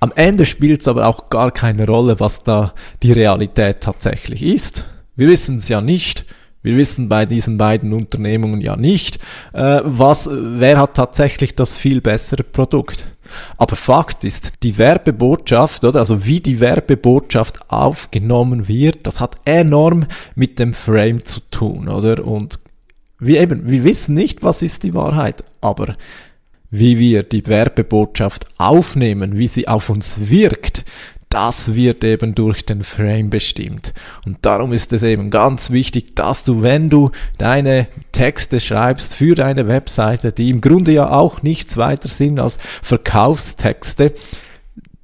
Am 0.00 0.12
Ende 0.14 0.44
spielt 0.44 0.82
es 0.82 0.88
aber 0.88 1.06
auch 1.06 1.30
gar 1.30 1.50
keine 1.50 1.86
Rolle, 1.86 2.20
was 2.20 2.44
da 2.44 2.74
die 3.02 3.12
Realität 3.12 3.80
tatsächlich 3.80 4.42
ist. 4.42 4.84
Wir 5.16 5.28
wissen 5.28 5.58
es 5.58 5.68
ja 5.68 5.80
nicht. 5.80 6.26
Wir 6.66 6.76
wissen 6.76 7.08
bei 7.08 7.26
diesen 7.26 7.58
beiden 7.58 7.92
Unternehmungen 7.92 8.60
ja 8.60 8.74
nicht, 8.74 9.20
äh, 9.52 9.80
was, 9.84 10.28
wer 10.32 10.80
hat 10.80 10.94
tatsächlich 10.94 11.54
das 11.54 11.76
viel 11.76 12.00
bessere 12.00 12.42
Produkt. 12.42 13.04
Aber 13.56 13.76
Fakt 13.76 14.24
ist, 14.24 14.62
die 14.62 14.78
Werbebotschaft, 14.78 15.84
oder 15.84 16.00
also 16.00 16.24
wie 16.24 16.40
die 16.40 16.60
Werbebotschaft 16.60 17.70
aufgenommen 17.70 18.68
wird, 18.68 19.06
das 19.06 19.20
hat 19.20 19.36
enorm 19.44 20.06
mit 20.34 20.58
dem 20.58 20.74
Frame 20.74 21.24
zu 21.24 21.40
tun, 21.50 21.88
oder? 21.88 22.24
Und 22.24 22.58
wir 23.18 23.40
eben, 23.40 23.68
wir 23.70 23.84
wissen 23.84 24.14
nicht, 24.14 24.42
was 24.42 24.62
ist 24.62 24.82
die 24.82 24.94
Wahrheit, 24.94 25.44
aber 25.60 25.96
wie 26.70 26.98
wir 26.98 27.22
die 27.22 27.46
Werbebotschaft 27.46 28.48
aufnehmen, 28.58 29.38
wie 29.38 29.46
sie 29.46 29.68
auf 29.68 29.88
uns 29.88 30.28
wirkt, 30.28 30.84
das 31.28 31.74
wird 31.74 32.04
eben 32.04 32.34
durch 32.34 32.64
den 32.64 32.82
Frame 32.82 33.30
bestimmt. 33.30 33.92
Und 34.24 34.38
darum 34.42 34.72
ist 34.72 34.92
es 34.92 35.02
eben 35.02 35.30
ganz 35.30 35.70
wichtig, 35.70 36.14
dass 36.14 36.44
du, 36.44 36.62
wenn 36.62 36.88
du 36.88 37.10
deine 37.36 37.88
Texte 38.12 38.60
schreibst 38.60 39.14
für 39.14 39.34
deine 39.34 39.66
Webseite, 39.68 40.32
die 40.32 40.50
im 40.50 40.60
Grunde 40.60 40.92
ja 40.92 41.10
auch 41.10 41.42
nichts 41.42 41.76
weiter 41.76 42.08
sind 42.08 42.38
als 42.38 42.58
Verkaufstexte, 42.82 44.14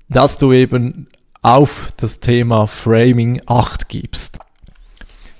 dass 0.08 0.38
du 0.38 0.52
eben 0.52 1.08
auf 1.42 1.92
das 1.96 2.20
Thema 2.20 2.66
Framing 2.66 3.42
Acht 3.46 3.88
gibst. 3.88 4.38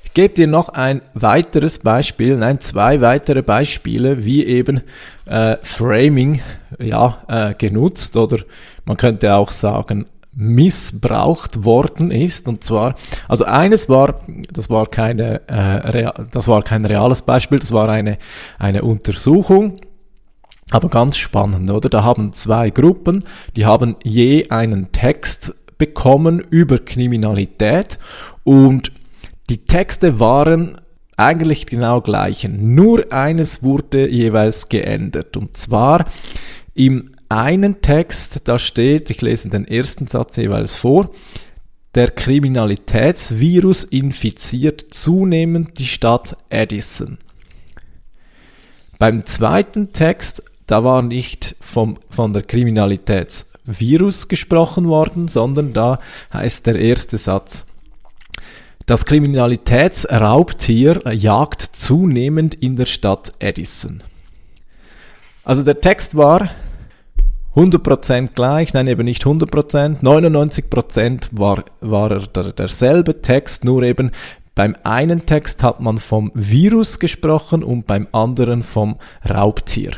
Ich 0.05 0.15
gebe 0.15 0.35
dir 0.35 0.47
noch 0.47 0.69
ein 0.69 1.01
weiteres 1.15 1.79
Beispiel, 1.79 2.37
nein, 2.37 2.61
zwei 2.61 3.01
weitere 3.01 3.41
Beispiele, 3.41 4.27
wie 4.27 4.45
eben 4.45 4.83
äh, 5.25 5.57
Framing 5.63 6.43
ja, 6.79 7.23
äh, 7.29 7.55
genutzt 7.55 8.17
oder 8.17 8.39
man 8.85 8.99
könnte 8.99 9.35
auch 9.35 9.51
sagen 9.51 10.07
missbraucht 10.35 11.65
worden 11.65 12.11
ist. 12.11 12.49
Und 12.49 12.65
zwar, 12.65 12.95
also 13.29 13.45
eines 13.45 13.89
war, 13.89 14.21
das 14.53 14.71
war 14.71 14.87
keine, 14.87 15.47
äh, 15.49 16.11
das 16.31 16.49
war 16.49 16.63
kein 16.63 16.85
reales 16.85 17.23
Beispiel, 17.23 17.59
das 17.59 17.73
war 17.73 17.89
eine, 17.89 18.19
eine 18.59 18.83
Untersuchung. 18.83 19.77
Aber 20.71 20.89
ganz 20.89 21.19
spannend, 21.19 21.71
oder? 21.71 21.91
Da 21.91 22.03
haben 22.03 22.33
zwei 22.33 22.71
Gruppen, 22.71 23.25
die 23.57 23.67
haben 23.67 23.97
je 24.03 24.49
einen 24.49 24.91
Text 24.91 25.55
bekommen 25.77 26.39
über 26.39 26.79
Kriminalität 26.79 27.99
und 28.45 28.93
die 29.51 29.67
Texte 29.67 30.19
waren 30.19 30.81
eigentlich 31.17 31.67
genau 31.67 32.01
gleichen. 32.01 32.75
Nur 32.75 33.13
eines 33.13 33.63
wurde 33.63 34.09
jeweils 34.09 34.69
geändert. 34.69 35.37
Und 35.37 35.57
zwar 35.57 36.07
im 36.75 37.11
einen 37.37 37.83
Text, 37.83 38.49
da 38.49 38.59
steht, 38.59 39.11
ich 39.11 39.23
lese 39.23 39.49
den 39.49 39.67
ersten 39.67 40.07
Satz 40.07 40.37
jeweils 40.37 40.75
vor, 40.75 41.11
der 41.95 42.11
Kriminalitätsvirus 42.11 43.85
infiziert 43.85 44.81
zunehmend 44.95 45.79
die 45.79 45.87
Stadt 45.87 46.37
Edison. 46.49 47.19
Beim 48.99 49.27
zweiten 49.27 49.93
Text, 49.93 50.43
da 50.67 50.85
war 50.85 51.03
nicht 51.03 51.57
vom, 51.61 51.99
von 52.09 52.33
der 52.33 52.43
Kriminalitätsvirus 52.43 54.29
gesprochen 54.29 54.89
worden, 54.89 55.29
sondern 55.29 55.73
da 55.73 55.99
heißt 56.33 56.67
der 56.67 56.77
erste 56.77 57.19
Satz, 57.19 57.67
das 58.87 59.05
Kriminalitätsraubtier 59.05 61.03
jagt 61.13 61.63
zunehmend 61.63 62.55
in 62.55 62.77
der 62.77 62.87
Stadt 62.87 63.33
Edison. 63.39 64.03
Also 65.45 65.63
der 65.63 65.81
Text 65.81 66.17
war, 66.17 66.51
100% 67.55 68.31
gleich, 68.35 68.73
nein 68.73 68.87
eben 68.87 69.05
nicht 69.05 69.25
100%, 69.25 70.03
99% 70.03 71.29
war, 71.33 71.65
war 71.81 72.09
der, 72.09 72.53
derselbe 72.53 73.21
Text, 73.21 73.65
nur 73.65 73.83
eben 73.83 74.11
beim 74.55 74.77
einen 74.85 75.25
Text 75.25 75.63
hat 75.63 75.81
man 75.81 75.99
vom 75.99 76.31
Virus 76.35 76.99
gesprochen 76.99 77.63
und 77.63 77.87
beim 77.87 78.07
anderen 78.13 78.63
vom 78.63 78.97
Raubtier. 79.29 79.93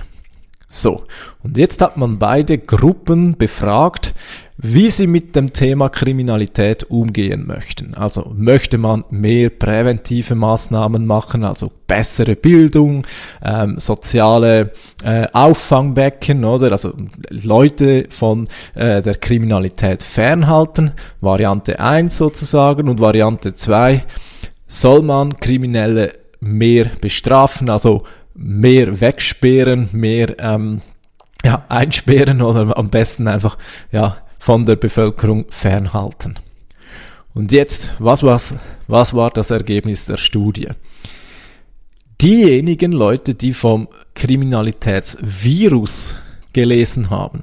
So, 0.69 1.05
und 1.43 1.59
jetzt 1.59 1.81
hat 1.83 1.97
man 1.97 2.19
beide 2.19 2.59
Gruppen 2.59 3.37
befragt, 3.37 4.15
wie 4.57 4.89
sie 4.89 5.07
mit 5.07 5.35
dem 5.35 5.53
Thema 5.53 5.89
Kriminalität 5.89 6.85
umgehen 6.85 7.47
möchten. 7.47 7.95
Also 7.95 8.33
möchte 8.35 8.79
man 8.79 9.05
mehr 9.11 9.51
präventive 9.51 10.35
Maßnahmen 10.35 11.07
machen, 11.07 11.45
also 11.45 11.73
bessere 11.87 12.37
Bildung, 12.37 13.05
ähm, 13.43 13.79
soziale 13.79 14.73
äh, 15.05 15.27
Auffangbecken, 15.33 16.45
oder? 16.45 16.73
Also 16.73 16.93
Leute 17.31 18.07
von 18.11 18.47
äh, 18.75 19.03
der 19.03 19.17
Kriminalität 19.17 20.03
fernhalten. 20.03 20.93
Variante 21.21 21.81
1 21.81 22.17
sozusagen 22.17 22.89
und 22.89 23.01
Variante 23.01 23.55
2 23.55 24.05
soll 24.69 25.03
man 25.03 25.37
Kriminelle 25.37 26.15
mehr 26.41 26.87
bestrafen, 27.01 27.71
also 27.71 28.05
mehr 28.35 29.01
wegsperren, 29.01 29.89
mehr 29.93 30.39
ähm, 30.39 30.83
ja, 31.45 31.65
einsperren 31.69 32.43
oder 32.43 32.77
am 32.77 32.91
besten 32.91 33.29
einfach 33.29 33.57
ja, 33.93 34.17
von 34.39 34.65
der 34.65 34.77
Bevölkerung 34.77 35.45
fernhalten. 35.51 36.39
Und 37.35 37.53
jetzt, 37.53 37.91
was, 37.99 38.23
was, 38.23 38.55
was 38.87 39.13
war 39.15 39.31
das 39.31 39.51
Ergebnis 39.51 40.07
der 40.07 40.17
Studie? 40.17 40.69
Diejenigen 42.21 42.93
Leute, 42.93 43.35
die 43.35 43.53
vom 43.53 43.89
Kriminalitätsvirus 44.15 46.15
gelesen 46.53 47.11
haben, 47.11 47.43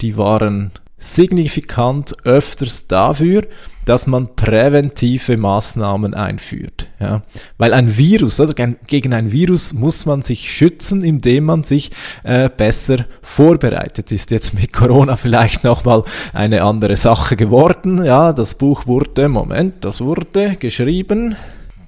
die 0.00 0.16
waren 0.16 0.72
signifikant 1.02 2.14
öfters 2.24 2.86
dafür, 2.86 3.42
dass 3.84 4.06
man 4.06 4.36
präventive 4.36 5.36
Maßnahmen 5.36 6.14
einführt. 6.14 6.88
Ja? 7.00 7.22
Weil 7.58 7.74
ein 7.74 7.96
Virus, 7.96 8.38
also 8.38 8.54
gegen 8.54 9.12
ein 9.12 9.32
Virus 9.32 9.72
muss 9.72 10.06
man 10.06 10.22
sich 10.22 10.52
schützen, 10.52 11.02
indem 11.02 11.44
man 11.44 11.64
sich 11.64 11.90
äh, 12.22 12.48
besser 12.48 13.06
vorbereitet. 13.22 14.12
Ist 14.12 14.30
jetzt 14.30 14.54
mit 14.54 14.72
Corona 14.72 15.16
vielleicht 15.16 15.64
nochmal 15.64 16.04
eine 16.32 16.62
andere 16.62 16.96
Sache 16.96 17.36
geworden. 17.36 18.04
Ja, 18.04 18.32
das 18.32 18.54
Buch 18.54 18.86
wurde, 18.86 19.28
Moment, 19.28 19.84
das 19.84 20.00
wurde 20.00 20.56
geschrieben 20.56 21.36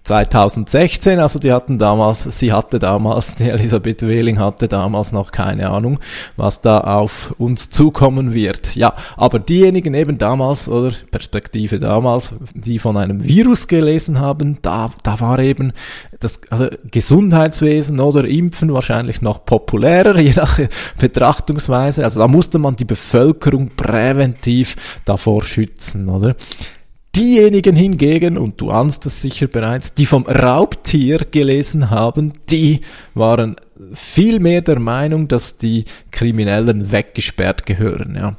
2016, 0.04 1.18
also 1.18 1.38
die 1.38 1.50
hatten 1.50 1.78
damals, 1.78 2.25
sie 2.38 2.52
hatte 2.52 2.78
damals, 2.78 3.37
die 3.37 3.49
Elisabeth 3.49 4.02
Wehling 4.02 4.38
hatte 4.38 4.68
damals 4.68 5.12
noch 5.12 5.32
keine 5.32 5.70
Ahnung, 5.70 5.99
was 6.37 6.61
da 6.61 6.80
auf 6.80 7.34
uns 7.38 7.70
zukommen 7.70 8.34
wird. 8.34 8.76
Ja, 8.76 8.94
aber 9.16 9.38
diejenigen 9.38 9.94
eben 9.94 10.18
damals, 10.18 10.68
oder 10.68 10.92
Perspektive 11.11 11.78
damals, 11.78 12.34
die 12.52 12.78
von 12.78 12.99
einem 12.99 13.25
Virus 13.25 13.66
gelesen 13.66 14.20
haben, 14.20 14.58
da, 14.61 14.90
da 15.02 15.20
war 15.20 15.38
eben 15.38 15.73
das 16.20 16.40
also 16.50 16.68
Gesundheitswesen 16.90 17.99
oder 17.99 18.26
Impfen 18.26 18.75
wahrscheinlich 18.75 19.23
noch 19.23 19.46
populärer, 19.46 20.18
je 20.20 20.34
nach 20.34 20.61
Betrachtungsweise. 20.99 22.04
Also 22.04 22.20
da 22.20 22.28
musste 22.28 22.58
man 22.58 22.76
die 22.76 22.84
Bevölkerung 22.84 23.70
präventiv 23.75 24.76
davor 25.06 25.42
schützen, 25.44 26.11
oder? 26.11 26.37
Diejenigen 27.16 27.76
hingegen, 27.76 28.37
und 28.37 28.61
du 28.61 28.71
ahnst 28.71 29.06
es 29.06 29.23
sicher 29.23 29.47
bereits, 29.47 29.94
die 29.94 30.06
vom 30.06 30.25
Raubtier 30.25 31.26
gelesen 31.30 31.90
haben, 31.90 32.35
die 32.50 32.80
waren 33.14 33.56
viel 33.92 34.40
mehr 34.40 34.62
der 34.62 34.80
Meinung, 34.80 35.28
dass 35.28 35.56
die 35.56 35.85
Kriminellen 36.11 36.90
weggesperrt 36.90 37.66
gehören, 37.66 38.16
ja. 38.16 38.37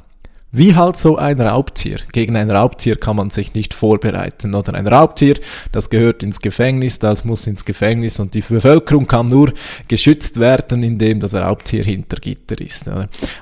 Wie 0.52 0.74
halt 0.74 0.96
so 0.96 1.16
ein 1.16 1.40
Raubtier. 1.40 1.96
Gegen 2.12 2.36
ein 2.36 2.50
Raubtier 2.50 2.96
kann 2.96 3.16
man 3.16 3.28
sich 3.28 3.52
nicht 3.52 3.74
vorbereiten. 3.74 4.54
Oder 4.54 4.72
ein 4.74 4.86
Raubtier, 4.86 5.34
das 5.70 5.90
gehört 5.90 6.22
ins 6.22 6.40
Gefängnis, 6.40 6.98
das 6.98 7.26
muss 7.26 7.46
ins 7.46 7.66
Gefängnis 7.66 8.20
und 8.20 8.32
die 8.32 8.40
Bevölkerung 8.40 9.06
kann 9.06 9.26
nur 9.26 9.52
geschützt 9.88 10.40
werden, 10.40 10.82
indem 10.82 11.20
das 11.20 11.34
Raubtier 11.34 11.84
hinter 11.84 12.16
Gitter 12.18 12.58
ist. 12.58 12.88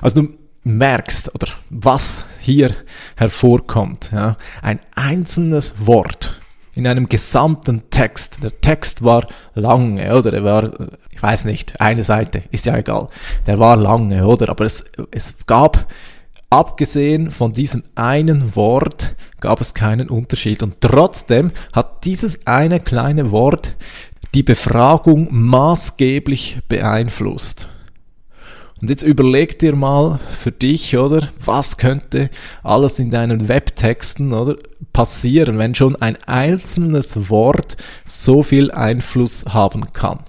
Also 0.01 0.23
du 0.23 0.29
merkst 0.65 1.33
oder 1.33 1.47
was 1.69 2.25
hier 2.39 2.75
hervorkommt. 3.15 4.11
Ja, 4.11 4.35
ein 4.61 4.79
einzelnes 4.95 5.75
Wort 5.85 6.41
in 6.73 6.87
einem 6.87 7.07
gesamten 7.07 7.89
Text. 7.89 8.43
Der 8.43 8.59
Text 8.59 9.03
war 9.03 9.27
lange, 9.53 10.13
oder? 10.13 10.33
Er 10.33 10.43
war, 10.43 10.71
ich 11.09 11.23
weiß 11.23 11.45
nicht, 11.45 11.79
eine 11.79 12.03
Seite, 12.03 12.43
ist 12.51 12.65
ja 12.65 12.75
egal. 12.75 13.07
Der 13.47 13.59
war 13.59 13.77
lange, 13.77 14.27
oder? 14.27 14.49
Aber 14.49 14.65
es, 14.65 14.83
es 15.11 15.35
gab, 15.45 15.87
abgesehen 16.49 17.31
von 17.31 17.53
diesem 17.53 17.83
einen 17.95 18.55
Wort, 18.55 19.15
gab 19.39 19.61
es 19.61 19.73
keinen 19.73 20.09
Unterschied. 20.09 20.61
Und 20.61 20.81
trotzdem 20.81 21.51
hat 21.71 22.03
dieses 22.03 22.45
eine 22.45 22.79
kleine 22.79 23.31
Wort 23.31 23.75
die 24.33 24.43
Befragung 24.43 25.29
maßgeblich 25.31 26.59
beeinflusst. 26.67 27.69
Und 28.81 28.89
jetzt 28.89 29.03
überleg 29.03 29.57
dir 29.59 29.75
mal 29.75 30.19
für 30.39 30.51
dich, 30.51 30.97
oder? 30.97 31.29
Was 31.43 31.77
könnte 31.77 32.29
alles 32.61 32.99
in 32.99 33.09
deinen 33.09 33.47
Webtexten, 33.47 34.33
oder? 34.33 34.57
Passieren, 34.91 35.57
wenn 35.57 35.75
schon 35.75 35.95
ein 35.97 36.17
einzelnes 36.25 37.29
Wort 37.29 37.77
so 38.05 38.43
viel 38.43 38.71
Einfluss 38.71 39.45
haben 39.47 39.91
kann. 39.93 40.19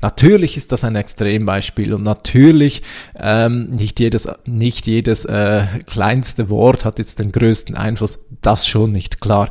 Natürlich 0.00 0.56
ist 0.56 0.72
das 0.72 0.82
ein 0.82 0.96
Extrembeispiel 0.96 1.94
und 1.94 2.02
natürlich 2.02 2.82
ähm, 3.16 3.70
nicht 3.70 4.00
jedes, 4.00 4.28
nicht 4.44 4.88
jedes 4.88 5.24
äh, 5.24 5.62
kleinste 5.86 6.50
Wort 6.50 6.84
hat 6.84 6.98
jetzt 6.98 7.20
den 7.20 7.30
größten 7.30 7.76
Einfluss. 7.76 8.18
Das 8.42 8.66
schon 8.66 8.90
nicht 8.90 9.20
klar 9.20 9.48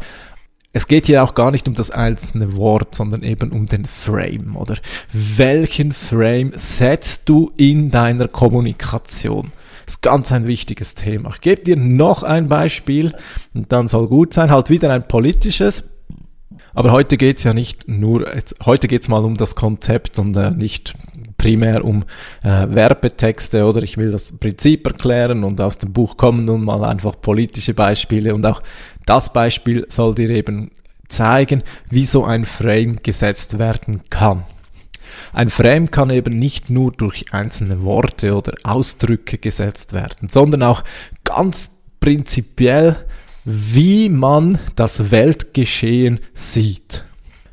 es 0.74 0.88
geht 0.88 1.08
hier 1.08 1.24
auch 1.24 1.36
gar 1.36 1.52
nicht 1.52 1.68
um 1.68 1.76
das 1.76 1.92
einzelne 1.92 2.56
Wort, 2.56 2.96
sondern 2.96 3.24
eben 3.24 3.52
um 3.52 3.66
den 3.66 3.86
Frame, 3.86 4.56
oder? 4.56 4.78
Welchen 5.12 5.92
Frame 5.92 6.54
setzt 6.56 7.28
du 7.28 7.52
in 7.58 7.90
deiner 7.90 8.28
Kommunikation? 8.28 9.52
Das 9.86 9.96
ist 9.96 10.02
ganz 10.02 10.32
ein 10.32 10.48
wichtiges 10.48 10.96
Thema. 10.96 11.32
Ich 11.34 11.42
gebe 11.42 11.64
dir 11.64 11.76
noch 11.76 12.24
ein 12.24 12.48
Beispiel 12.48 13.14
und 13.54 13.72
dann 13.74 13.90
soll 13.90 14.08
gut 14.08 14.34
sein. 14.34 14.50
Halt 14.50 14.70
wieder 14.70 14.90
ein 14.92 15.06
politisches. 15.06 15.84
Aber 16.74 16.92
heute 16.94 17.18
geht's 17.18 17.44
ja 17.44 17.54
nicht 17.54 17.90
nur, 17.90 18.34
jetzt, 18.34 18.56
heute 18.66 18.88
geht's 18.88 19.10
mal 19.10 19.26
um 19.26 19.36
das 19.36 19.56
Konzept 19.56 20.18
und 20.20 20.38
äh, 20.38 20.52
nicht 20.52 20.94
primär 21.38 21.84
um 21.84 22.06
äh, 22.44 22.68
Werbetexte 22.70 23.66
oder 23.66 23.84
ich 23.84 23.98
will 23.98 24.12
das 24.12 24.38
Prinzip 24.38 24.88
erklären 24.88 25.44
und 25.44 25.60
aus 25.60 25.80
dem 25.80 25.92
Buch 25.92 26.16
kommen 26.16 26.46
nun 26.46 26.64
mal 26.64 26.86
einfach 26.86 27.20
politische 27.20 27.74
Beispiele 27.74 28.34
und 28.34 28.46
auch 28.46 28.62
das 29.06 29.34
Beispiel 29.34 29.86
soll 29.90 30.16
dir 30.16 30.30
eben 30.30 30.72
zeigen, 31.08 31.64
wie 31.90 32.06
so 32.06 32.24
ein 32.24 32.46
Frame 32.46 32.98
gesetzt 33.04 33.60
werden 33.60 34.02
kann. 34.10 34.46
Ein 35.34 35.50
Frame 35.50 35.92
kann 35.92 36.10
eben 36.10 36.38
nicht 36.38 36.70
nur 36.70 36.92
durch 36.92 37.34
einzelne 37.34 37.84
Worte 37.84 38.36
oder 38.36 38.54
Ausdrücke 38.64 39.38
gesetzt 39.38 39.94
werden, 39.94 40.30
sondern 40.30 40.64
auch 40.64 40.84
ganz 41.24 41.82
prinzipiell, 42.00 43.06
wie 43.44 44.10
man 44.10 44.60
das 44.76 45.12
Weltgeschehen 45.12 46.20
sieht. 46.34 47.04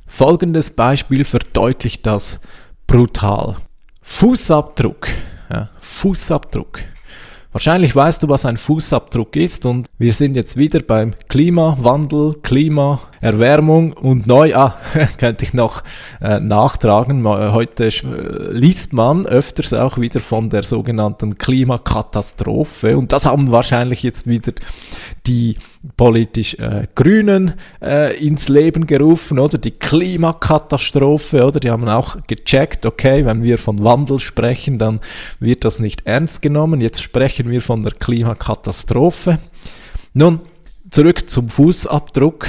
Folgendes 0.07 0.71
Beispiel 0.71 1.25
verdeutlicht 1.25 2.07
das 2.07 2.41
brutal. 2.87 3.57
Fußabdruck. 4.03 5.09
Ja, 5.51 5.71
Fußabdruck. 5.81 6.81
Wahrscheinlich 7.51 7.97
weißt 7.97 8.23
du, 8.23 8.29
was 8.29 8.45
ein 8.45 8.59
Fußabdruck 8.59 9.35
ist 9.37 9.65
und 9.65 9.89
wir 9.99 10.13
sind 10.13 10.35
jetzt 10.35 10.59
wieder 10.59 10.81
beim 10.81 11.15
Klimawandel, 11.29 12.35
Klimaerwärmung 13.21 13.93
und 13.93 14.27
neu, 14.27 14.55
ah, 14.55 14.77
könnte 15.19 15.45
ich 15.45 15.55
noch 15.55 15.83
äh, 16.21 16.41
nachtragen. 16.41 17.27
Heute 17.27 17.87
äh, 17.87 18.53
liest 18.53 18.93
man 18.93 19.27
öfters 19.27 19.73
auch 19.73 19.99
wieder 19.99 20.21
von 20.21 20.51
der 20.51 20.63
sogenannten 20.63 21.37
Klimakatastrophe 21.39 22.97
und 22.97 23.13
das 23.13 23.27
haben 23.27 23.51
wahrscheinlich 23.51 24.03
jetzt 24.03 24.27
wieder 24.27 24.53
die 25.27 25.57
politisch 25.97 26.55
äh, 26.55 26.87
Grünen 26.95 27.55
äh, 27.81 28.17
ins 28.25 28.49
Leben 28.49 28.87
gerufen, 28.87 29.39
oder 29.39 29.59
die 29.59 29.71
Klimakatastrophe, 29.71 31.45
oder 31.45 31.61
die 31.61 31.71
haben 31.71 31.89
auch 31.89 32.17
gecheckt, 32.27 32.85
okay, 32.85 33.25
wenn 33.25 33.43
wir 33.43 33.59
von 33.59 33.85
Wandel 33.85 34.19
sprechen, 34.19 34.79
dann 34.79 35.01
wird 35.39 35.65
das 35.65 35.79
nicht 35.79 36.03
ernst 36.05 36.43
genommen. 36.43 36.81
Jetzt 36.81 37.03
sprechen 37.03 37.51
wir 37.51 37.63
von 37.63 37.83
der 37.83 37.93
Klimakatastrophe. 37.93 39.39
Nun, 40.15 40.41
zurück 40.91 41.31
zum 41.31 41.49
Fußabdruck. 41.49 42.49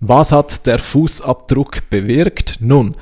Was 0.00 0.32
hat 0.32 0.66
der 0.66 0.78
Fußabdruck 0.78 1.88
bewirkt? 1.88 2.58
Nun, 2.60 2.94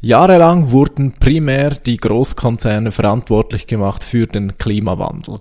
Jahrelang 0.00 0.70
wurden 0.70 1.12
primär 1.12 1.70
die 1.74 1.98
Großkonzerne 1.98 2.90
verantwortlich 2.90 3.66
gemacht 3.66 4.02
für 4.02 4.26
den 4.26 4.56
Klimawandel. 4.56 5.38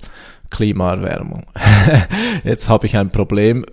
Klimaerwärmung. 0.49 1.45
jetzt 2.43 2.69
habe 2.69 2.87
ich 2.87 2.97
ein 2.97 3.11
Problem. 3.11 3.65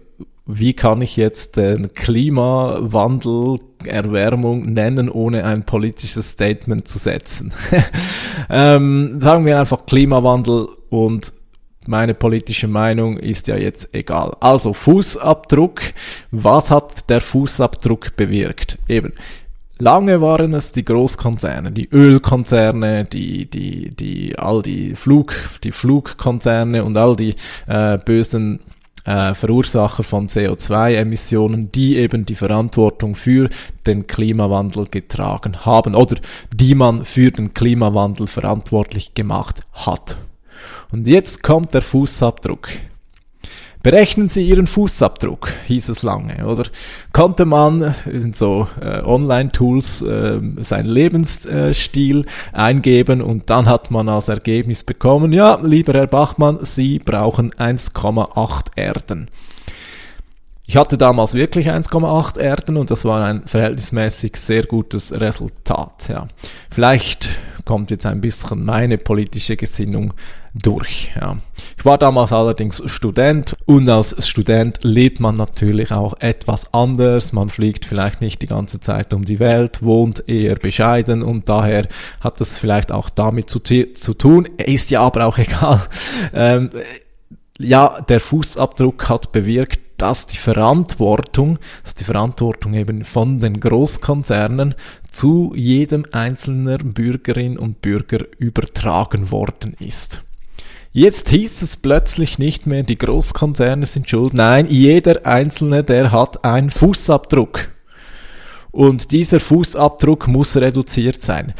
Wie 0.47 0.75
kann 0.75 1.03
ich 1.03 1.17
jetzt 1.17 1.57
den 1.57 1.93
Klimawandel, 1.93 3.59
Erwärmung 3.85 4.73
nennen, 4.73 5.09
ohne 5.09 5.45
ein 5.45 5.65
politisches 5.65 6.31
Statement 6.31 6.87
zu 6.87 6.99
setzen? 6.99 7.53
ähm, 8.49 9.21
sagen 9.21 9.45
wir 9.45 9.59
einfach 9.59 9.87
Klimawandel 9.87 10.69
und 10.89 11.33
meine 11.89 12.15
politische 12.15 12.69
Meinung 12.69 13.19
ist 13.19 13.47
ja 13.47 13.57
jetzt 13.57 13.95
egal. 13.95 14.37
Also 14.41 14.73
Fußabdruck. 14.73 15.81
Was 16.31 16.71
hat 16.71 17.09
der 17.09 17.21
Fußabdruck 17.21 18.17
bewirkt? 18.17 18.79
Eben, 18.89 19.13
Lange 19.79 20.23
waren 20.23 20.55
es 20.55 20.73
die 20.73 20.87
Großkonzerne, 20.87 21.71
die 21.71 21.87
Ölkonzerne, 21.91 23.05
die, 23.05 23.45
die, 23.45 23.91
die, 23.91 24.39
all 24.39 24.63
die 24.63 24.97
Flug, 24.97 25.35
die 25.65 25.73
Flugkonzerne 25.73 26.83
und 26.83 26.97
all 26.97 27.15
die 27.15 27.35
äh, 27.67 27.99
bösen 27.99 28.61
äh, 29.05 29.35
Verursacher 29.35 30.03
von 30.03 30.29
CO2-Emissionen, 30.29 31.71
die 31.73 31.97
eben 31.97 32.25
die 32.25 32.35
Verantwortung 32.35 33.15
für 33.15 33.51
den 33.87 34.07
Klimawandel 34.07 34.87
getragen 34.91 35.67
haben 35.67 35.95
oder 35.95 36.17
die 36.53 36.75
man 36.75 37.05
für 37.05 37.31
den 37.31 37.53
Klimawandel 37.53 38.27
verantwortlich 38.27 39.13
gemacht 39.13 39.61
hat. 39.75 40.17
Und 40.91 41.07
jetzt 41.07 41.43
kommt 41.43 41.75
der 41.75 41.83
Fußabdruck. 41.83 42.69
Berechnen 43.87 44.27
Sie 44.27 44.43
Ihren 44.43 44.67
Fußabdruck, 44.67 45.49
hieß 45.67 45.91
es 45.91 46.03
lange, 46.03 46.45
oder? 46.45 46.65
Konnte 47.13 47.45
man 47.45 47.95
in 48.05 48.33
so 48.33 48.67
äh, 48.81 49.01
Online-Tools 49.03 50.03
äh, 50.03 50.41
seinen 50.57 50.89
Lebensstil 50.89 52.27
eingeben 52.53 53.23
und 53.23 53.49
dann 53.49 53.67
hat 53.67 53.93
man 53.93 54.09
als 54.09 54.29
Ergebnis 54.29 54.83
bekommen, 54.83 55.33
ja, 55.33 55.61
lieber 55.63 55.93
Herr 55.93 56.09
Bachmann, 56.09 56.59
Sie 56.63 56.99
brauchen 56.99 57.53
1,8 57.53 58.73
Erden. 58.75 59.31
Ich 60.67 60.77
hatte 60.77 60.99
damals 60.99 61.35
wirklich 61.35 61.69
1,8 61.71 62.41
Erden 62.41 62.77
und 62.77 62.91
das 62.91 63.05
war 63.05 63.25
ein 63.25 63.47
verhältnismäßig 63.47 64.35
sehr 64.37 64.65
gutes 64.65 65.13
Resultat. 65.13 66.09
Ja. 66.09 66.27
Vielleicht 66.73 67.29
kommt 67.67 67.91
jetzt 67.91 68.07
ein 68.07 68.23
bisschen 68.23 68.65
meine 68.65 68.97
politische 68.97 69.57
Gesinnung 69.57 70.15
durch. 70.55 71.13
Ja. 71.21 71.37
Ich 71.77 71.85
war 71.85 71.99
damals 71.99 72.33
allerdings 72.33 72.83
Student 72.87 73.57
und 73.67 73.91
als 73.91 74.27
Student 74.27 74.79
lebt 74.83 75.21
man 75.21 75.35
natürlich 75.35 75.93
auch 75.93 76.15
etwas 76.21 76.73
anders. 76.73 77.35
Man 77.35 77.51
fliegt 77.51 77.85
vielleicht 77.85 78.23
nicht 78.23 78.41
die 78.41 78.47
ganze 78.47 78.81
Zeit 78.81 79.13
um 79.13 79.25
die 79.25 79.39
Welt, 79.39 79.83
wohnt 79.83 80.27
eher 80.29 80.55
bescheiden 80.55 81.23
und 81.23 81.49
daher 81.49 81.89
hat 82.21 82.41
das 82.41 82.57
vielleicht 82.57 82.93
auch 82.93 83.11
damit 83.11 83.51
zu, 83.51 83.61
zu 83.61 84.15
tun. 84.15 84.49
Ist 84.57 84.91
ja 84.91 85.01
aber 85.01 85.27
auch 85.27 85.37
egal. 85.39 85.83
Ähm, 86.33 86.71
ja, 87.59 88.01
der 88.09 88.21
Fußabdruck 88.21 89.09
hat 89.09 89.33
bewirkt, 89.33 89.81
dass 89.97 90.27
die 90.27 90.37
Verantwortung, 90.37 91.59
dass 91.83 91.95
die 91.95 92.05
Verantwortung 92.05 92.75
eben 92.75 93.05
von 93.05 93.39
den 93.39 93.61
Großkonzernen 93.61 94.75
zu 95.11 95.53
jedem 95.55 96.07
einzelnen 96.13 96.93
Bürgerin 96.93 97.59
und 97.59 97.83
Bürger 97.83 98.25
übertragen 98.39 99.31
worden 99.31 99.75
ist. 99.79 100.23
Jetzt 100.93 101.29
hieß 101.29 101.61
es 101.61 101.77
plötzlich 101.77 102.39
nicht 102.39 102.67
mehr, 102.67 102.83
die 102.83 102.97
Großkonzerne 102.97 103.85
sind 103.85 104.09
schuld. 104.09 104.33
Nein, 104.33 104.67
jeder 104.71 105.27
Einzelne, 105.27 105.85
der 105.85 106.11
hat 106.11 106.43
einen 106.45 106.71
Fußabdruck. 106.71 107.69
Und 108.71 109.13
dieser 109.13 109.41
Fußabdruck 109.41 110.27
muss 110.27 110.57
reduziert 110.57 111.21
sein. 111.23 111.55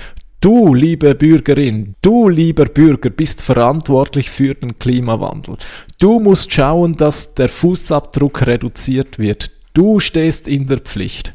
Du, 0.47 0.75
liebe 0.75 1.17
Bürgerin, 1.17 1.97
du, 2.03 2.29
lieber 2.29 2.67
Bürger, 2.67 3.11
bist 3.11 3.43
verantwortlich 3.43 4.31
für 4.31 4.55
den 4.55 4.79
Klimawandel. 4.79 5.57
Du 5.99 6.21
musst 6.21 6.53
schauen, 6.53 6.95
dass 6.95 7.35
der 7.35 7.49
Fußabdruck 7.49 8.47
reduziert 8.47 9.19
wird. 9.19 9.51
Du 9.73 9.99
stehst 9.99 10.47
in 10.47 10.69
der 10.69 10.79
Pflicht. 10.79 11.35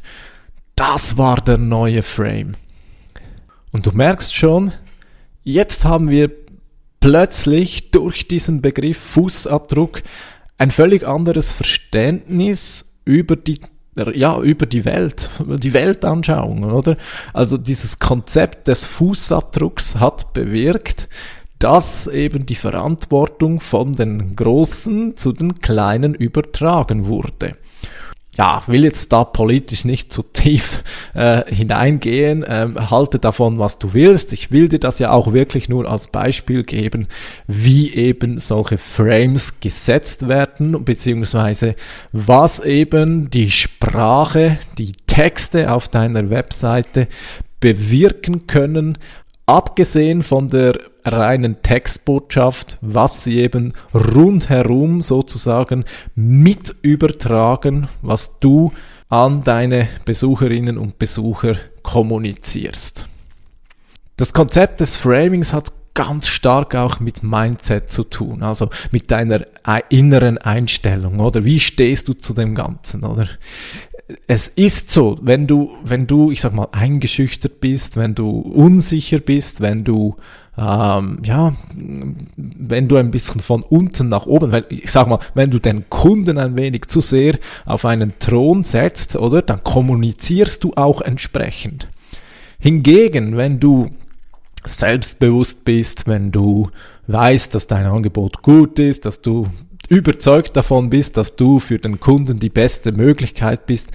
Das 0.78 1.18
war 1.18 1.42
der 1.42 1.58
neue 1.58 2.04
Frame. 2.04 2.54
Und 3.74 3.86
du 3.86 3.92
merkst 3.92 4.34
schon, 4.34 4.72
jetzt 5.44 5.84
haben 5.84 6.10
wir 6.10 6.32
plötzlich 7.02 7.92
durch 7.92 8.30
diesen 8.30 8.62
Begriff 8.62 8.98
Fußabdruck 8.98 10.04
ein 10.58 10.72
völlig 10.72 11.06
anderes 11.06 11.52
Verständnis 11.52 12.98
über 13.04 13.36
die 13.36 13.60
ja, 13.96 14.40
über 14.40 14.66
die 14.66 14.86
Welt, 14.86 15.30
die 15.48 15.74
Weltanschauung, 15.74 16.64
oder? 16.64 16.98
Also 17.34 17.58
dieses 17.58 18.00
Konzept 18.00 18.68
des 18.68 18.86
Fußabdrucks 18.86 19.96
hat 19.96 20.34
bewirkt, 20.34 21.08
dass 21.60 22.08
eben 22.08 22.46
die 22.46 22.56
Verantwortung 22.56 23.60
von 23.60 23.94
den 23.94 24.36
Großen 24.36 25.16
zu 25.16 25.32
den 25.32 25.62
Kleinen 25.62 26.16
übertragen 26.16 27.06
wurde 27.06 27.56
ja, 28.42 28.64
will 28.66 28.84
jetzt 28.84 29.14
da 29.14 29.24
politisch 29.24 29.86
nicht 29.86 30.12
zu 30.12 30.24
tief 30.24 30.84
äh, 31.14 31.44
hineingehen, 31.54 32.44
ähm, 32.48 32.90
halte 32.90 33.20
davon, 33.20 33.60
was 33.60 33.78
du 33.78 33.94
willst. 33.94 34.34
Ich 34.34 34.50
will 34.50 34.68
dir 34.68 34.80
das 34.80 34.98
ja 34.98 35.12
auch 35.12 35.32
wirklich 35.32 35.70
nur 35.70 35.88
als 35.88 36.08
Beispiel 36.08 36.64
geben, 36.64 37.08
wie 37.46 37.94
eben 37.94 38.40
solche 38.40 38.80
Frames 38.80 39.60
gesetzt 39.60 40.28
werden, 40.28 40.84
beziehungsweise 40.84 41.76
was 42.14 42.60
eben 42.62 43.30
die 43.30 43.52
Sprache, 43.52 44.58
die 44.80 44.94
Texte 45.06 45.72
auf 45.72 45.88
deiner 45.88 46.32
Webseite 46.32 47.08
bewirken 47.60 48.48
können, 48.48 48.98
abgesehen 49.46 50.24
von 50.24 50.48
der 50.48 50.80
reinen 51.04 51.62
Textbotschaft, 51.62 52.78
was 52.82 53.24
sie 53.24 53.40
eben 53.40 53.74
rundherum 53.94 55.02
sozusagen 55.02 55.84
mit 56.16 56.76
übertragen, 56.82 57.88
was 58.02 58.40
du 58.40 58.72
an 59.10 59.44
deine 59.44 59.90
Besucherinnen 60.06 60.78
und 60.78 61.00
Besucher 61.00 61.56
kommunizierst. 61.84 63.08
Das 64.18 64.34
Konzept 64.34 64.80
des 64.80 64.96
Framings 64.96 65.54
hat 65.54 65.72
ganz 65.94 66.28
stark 66.28 66.76
auch 66.76 67.02
mit 67.02 67.22
Mindset 67.22 67.92
zu 67.92 68.06
tun, 68.06 68.44
also 68.44 68.70
mit 68.92 69.12
deiner 69.12 69.46
inneren 69.90 70.38
Einstellung, 70.38 71.20
oder? 71.20 71.44
Wie 71.44 71.60
stehst 71.60 72.08
du 72.08 72.14
zu 72.14 72.34
dem 72.34 72.56
Ganzen, 72.56 73.04
oder? 73.04 73.28
es 74.28 74.48
ist 74.48 74.90
so, 74.90 75.18
wenn 75.22 75.48
du, 75.48 75.72
wenn 75.84 76.08
du, 76.08 76.32
ich 76.32 76.42
sag 76.42 76.54
mal, 76.54 76.68
eingeschüchtert 76.72 77.60
bist, 77.60 77.98
wenn 77.98 78.16
du 78.16 78.30
unsicher 78.40 79.20
bist, 79.20 79.62
wenn 79.62 79.84
du, 79.84 80.16
ähm, 80.58 81.20
ja, 81.24 81.54
wenn 82.36 82.88
du 82.88 82.98
ein 82.98 83.12
bisschen 83.12 83.40
von 83.40 83.64
unten 83.64 84.10
nach 84.10 84.26
oben, 84.26 84.52
wenn, 84.52 84.66
ich 84.70 84.92
sag 84.92 85.08
mal, 85.08 85.20
wenn 85.34 85.50
du 85.50 85.60
den 85.60 85.90
Kunden 85.90 86.38
ein 86.38 86.56
wenig 86.56 86.88
zu 86.88 87.00
sehr 87.00 87.40
auf 87.66 87.86
einen 87.86 88.14
Thron 88.20 88.64
setzt, 88.64 89.16
oder, 89.16 89.42
dann 89.42 89.64
kommunizierst 89.64 90.64
du 90.64 90.74
auch 90.76 91.02
entsprechend. 91.02 91.88
Hingegen, 92.60 93.38
wenn 93.38 93.60
du 93.60 93.92
selbstbewusst 94.66 95.64
bist, 95.64 96.06
wenn 96.06 96.32
du 96.32 96.70
weißt, 97.08 97.56
dass 97.56 97.68
dein 97.68 97.86
Angebot 97.86 98.42
gut 98.42 98.78
ist, 98.78 99.06
dass 99.06 99.22
du 99.22 99.48
überzeugt 99.90 100.56
davon 100.56 100.90
bist, 100.90 101.18
dass 101.18 101.36
du 101.36 101.60
für 101.60 101.80
den 101.80 102.00
Kunden 102.00 102.40
die 102.40 102.50
beste 102.50 102.92
Möglichkeit 102.92 103.66
bist, 103.66 103.90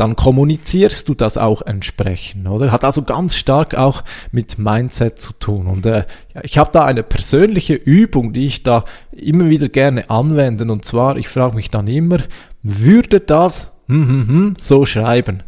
dann 0.00 0.16
kommunizierst 0.16 1.10
du 1.10 1.14
das 1.14 1.36
auch 1.36 1.60
entsprechend, 1.60 2.48
oder? 2.48 2.72
Hat 2.72 2.86
also 2.86 3.02
ganz 3.02 3.36
stark 3.36 3.74
auch 3.74 4.02
mit 4.32 4.58
Mindset 4.58 5.18
zu 5.18 5.34
tun. 5.34 5.66
Und 5.66 5.84
äh, 5.84 6.06
ich 6.42 6.56
habe 6.56 6.70
da 6.72 6.86
eine 6.86 7.02
persönliche 7.02 7.74
Übung, 7.74 8.32
die 8.32 8.46
ich 8.46 8.62
da 8.62 8.86
immer 9.12 9.50
wieder 9.50 9.68
gerne 9.68 10.08
anwende. 10.08 10.64
Und 10.64 10.86
zwar, 10.86 11.18
ich 11.18 11.28
frage 11.28 11.54
mich 11.54 11.70
dann 11.70 11.86
immer, 11.86 12.16
würde 12.62 13.20
das 13.20 13.76
hm, 13.88 14.08
hm, 14.08 14.28
hm, 14.28 14.54
so 14.56 14.86
schreiben? 14.86 15.42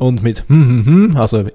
Und 0.00 0.24
mit 0.24 0.48
hm, 0.48 0.84
hm, 0.84 0.84
hm, 0.84 1.16
also 1.16 1.46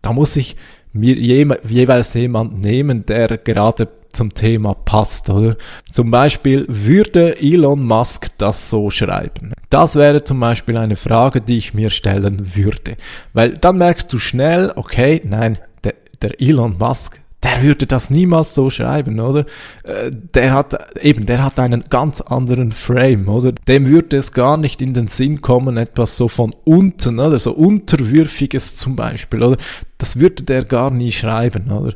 da 0.00 0.14
muss 0.14 0.34
ich 0.36 0.56
mir 0.94 1.14
jeweils 1.14 2.14
jemand 2.14 2.58
nehmen, 2.58 3.04
der 3.04 3.36
gerade 3.36 3.88
zum 4.12 4.32
Thema 4.32 4.74
passt, 4.74 5.28
oder? 5.28 5.56
Zum 5.90 6.10
Beispiel, 6.10 6.64
würde 6.68 7.38
Elon 7.38 7.84
Musk 7.84 8.28
das 8.38 8.70
so 8.70 8.90
schreiben? 8.90 9.52
Das 9.72 9.96
wäre 9.96 10.22
zum 10.22 10.38
Beispiel 10.38 10.76
eine 10.76 10.96
Frage, 10.96 11.40
die 11.40 11.56
ich 11.56 11.72
mir 11.72 11.88
stellen 11.88 12.54
würde. 12.54 12.98
Weil 13.32 13.56
dann 13.56 13.78
merkst 13.78 14.12
du 14.12 14.18
schnell, 14.18 14.70
okay, 14.76 15.22
nein, 15.24 15.56
der, 15.82 15.94
der 16.20 16.38
Elon 16.42 16.76
Musk, 16.78 17.18
der 17.42 17.62
würde 17.62 17.86
das 17.86 18.10
niemals 18.10 18.54
so 18.54 18.68
schreiben, 18.68 19.18
oder? 19.18 19.46
Äh, 19.82 20.10
der 20.12 20.52
hat 20.52 20.76
eben, 21.02 21.24
der 21.24 21.42
hat 21.42 21.58
einen 21.58 21.84
ganz 21.88 22.20
anderen 22.20 22.70
Frame, 22.70 23.30
oder? 23.30 23.52
Dem 23.52 23.88
würde 23.88 24.18
es 24.18 24.34
gar 24.34 24.58
nicht 24.58 24.82
in 24.82 24.92
den 24.92 25.08
Sinn 25.08 25.40
kommen, 25.40 25.78
etwas 25.78 26.18
so 26.18 26.28
von 26.28 26.54
unten, 26.64 27.18
oder? 27.18 27.38
So 27.38 27.52
unterwürfiges 27.52 28.76
zum 28.76 28.94
Beispiel, 28.94 29.42
oder? 29.42 29.56
Das 29.96 30.20
würde 30.20 30.42
der 30.42 30.66
gar 30.66 30.90
nie 30.90 31.12
schreiben, 31.12 31.70
oder? 31.70 31.94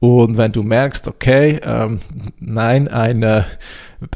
Und 0.00 0.36
wenn 0.36 0.52
du 0.52 0.62
merkst, 0.62 1.08
okay, 1.08 1.60
ähm, 1.64 2.00
nein, 2.38 2.86
eine, 2.88 3.46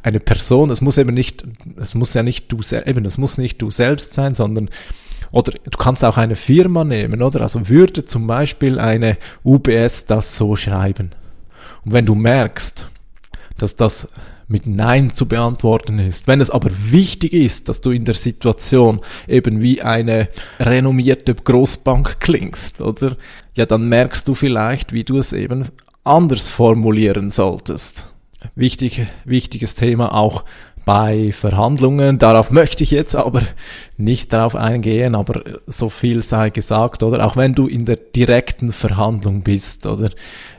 eine 0.03 0.21
Person, 0.21 0.71
es 0.71 0.81
muss 0.81 0.99
eben 0.99 1.13
nicht, 1.13 1.45
es 1.81 1.95
muss 1.95 2.15
ja 2.15 2.23
nicht 2.23 2.53
du 2.53 2.61
eben, 2.87 3.05
es 3.05 3.19
muss 3.19 3.37
nicht 3.39 3.61
du 3.61 3.71
selbst 3.71 4.15
sein, 4.15 4.35
sondern 4.35 4.71
oder 5.33 5.53
du 5.53 5.79
kannst 5.79 6.05
auch 6.05 6.19
eine 6.19 6.37
Firma 6.37 6.85
nehmen, 6.85 7.23
oder? 7.23 7.41
Also 7.41 7.69
würde 7.69 8.05
zum 8.05 8.27
Beispiel 8.27 8.79
eine 8.79 9.17
UBS 9.45 10.05
das 10.05 10.37
so 10.37 10.57
schreiben. 10.57 11.11
Und 11.85 11.93
wenn 11.95 12.07
du 12.07 12.15
merkst, 12.15 12.87
dass 13.57 13.77
das 13.77 14.09
mit 14.49 14.67
Nein 14.67 15.13
zu 15.13 15.27
beantworten 15.27 15.99
ist. 15.99 16.29
Wenn 16.29 16.41
es 16.41 16.51
aber 16.51 16.71
wichtig 16.71 17.33
ist, 17.33 17.69
dass 17.69 17.81
du 17.81 17.91
in 17.91 18.05
der 18.05 18.15
Situation 18.15 19.01
eben 19.27 19.63
wie 19.63 19.81
eine 19.81 20.29
renommierte 20.61 21.35
Großbank 21.35 22.21
klingst, 22.21 22.83
oder? 22.83 23.17
Ja, 23.55 23.67
dann 23.67 23.89
merkst 23.89 24.27
du 24.27 24.35
vielleicht, 24.35 24.93
wie 24.93 25.05
du 25.05 25.19
es 25.19 25.33
eben 25.33 25.69
anders 26.05 26.49
formulieren 26.49 27.31
solltest. 27.31 28.09
Wichtig, 28.55 29.07
wichtiges 29.25 29.75
Thema 29.75 30.15
auch 30.15 30.45
bei 30.85 31.33
Verhandlungen. 31.33 32.19
Darauf 32.19 32.51
möchte 32.51 32.83
ich 32.83 32.91
jetzt 32.91 33.15
aber 33.15 33.43
nicht 33.97 34.33
darauf 34.33 34.57
eingehen, 34.57 35.15
aber 35.15 35.43
so 35.67 35.89
viel 35.89 36.23
sei 36.23 36.51
gesagt, 36.51 37.03
oder? 37.03 37.25
Auch 37.27 37.37
wenn 37.37 37.55
du 37.55 37.67
in 37.67 37.85
der 37.85 37.97
direkten 37.97 38.73
Verhandlung 38.73 39.43
bist, 39.43 39.87
oder? 39.87 40.11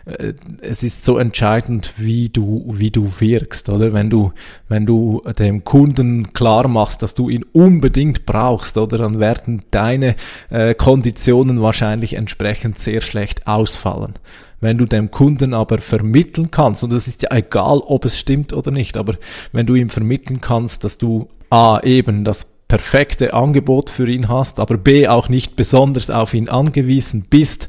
Äh, 0.06 0.34
es 0.62 0.84
ist 0.84 1.06
so 1.06 1.18
entscheidend, 1.18 1.94
wie 1.98 2.30
du, 2.30 2.66
wie 2.68 2.92
du 2.92 3.12
wirkst, 3.20 3.70
oder? 3.70 3.94
Wenn 3.94 4.10
du, 4.10 4.32
wenn 4.70 4.86
du 4.86 5.22
dem 5.38 5.64
Kunden 5.64 6.34
klar 6.34 6.68
machst, 6.68 7.02
dass 7.02 7.16
du 7.16 7.30
ihn 7.30 7.44
unbedingt 7.54 8.26
brauchst, 8.26 8.78
oder? 8.78 8.98
Dann 8.98 9.20
werden 9.20 9.64
deine 9.72 10.16
äh, 10.50 10.74
Konditionen 10.74 11.62
wahrscheinlich 11.62 12.14
entsprechend 12.14 12.80
sehr 12.80 13.02
schlecht 13.02 13.48
ausfallen. 13.48 14.14
Wenn 14.64 14.78
du 14.78 14.86
dem 14.86 15.12
Kunden 15.12 15.54
aber 15.54 15.80
vermitteln 15.80 16.50
kannst, 16.50 16.86
und 16.86 16.94
es 16.94 17.10
ist 17.10 17.22
ja 17.22 17.36
egal, 17.36 17.80
ob 17.80 18.06
es 18.06 18.18
stimmt 18.18 18.54
oder 18.54 18.72
nicht, 18.72 18.96
aber 18.96 19.16
wenn 19.52 19.66
du 19.66 19.76
ihm 19.76 19.90
vermitteln 19.90 20.40
kannst, 20.40 20.86
dass 20.86 20.98
du 20.98 21.28
A, 21.50 21.82
eben 21.84 22.24
das 22.24 22.46
perfekte 22.70 23.34
Angebot 23.34 23.90
für 23.90 24.08
ihn 24.08 24.30
hast, 24.30 24.62
aber 24.62 24.78
B, 24.78 25.10
auch 25.10 25.28
nicht 25.28 25.58
besonders 25.58 26.10
auf 26.10 26.34
ihn 26.34 26.48
angewiesen 26.48 27.26
bist, 27.30 27.68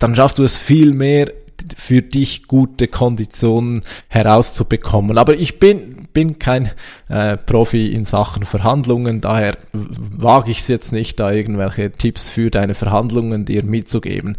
dann 0.00 0.16
schaffst 0.16 0.38
du 0.38 0.42
es 0.42 0.56
viel 0.56 0.92
mehr 0.94 1.32
für 1.76 2.02
dich 2.02 2.48
gute 2.48 2.88
Konditionen 2.88 3.82
herauszubekommen. 4.08 5.18
Aber 5.18 5.34
ich 5.34 5.60
bin, 5.60 6.08
bin 6.12 6.40
kein 6.40 6.72
äh, 7.08 7.36
Profi 7.36 7.92
in 7.92 8.04
Sachen 8.04 8.44
Verhandlungen, 8.44 9.20
daher 9.20 9.56
wage 9.72 10.50
ich 10.50 10.58
es 10.58 10.66
jetzt 10.66 10.92
nicht, 10.92 11.20
da 11.20 11.30
irgendwelche 11.30 11.92
Tipps 11.92 12.28
für 12.28 12.50
deine 12.50 12.74
Verhandlungen 12.74 13.44
dir 13.44 13.64
mitzugeben. 13.64 14.36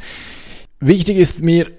Wichtig 0.80 1.18
ist 1.18 1.42
mir, 1.42 1.72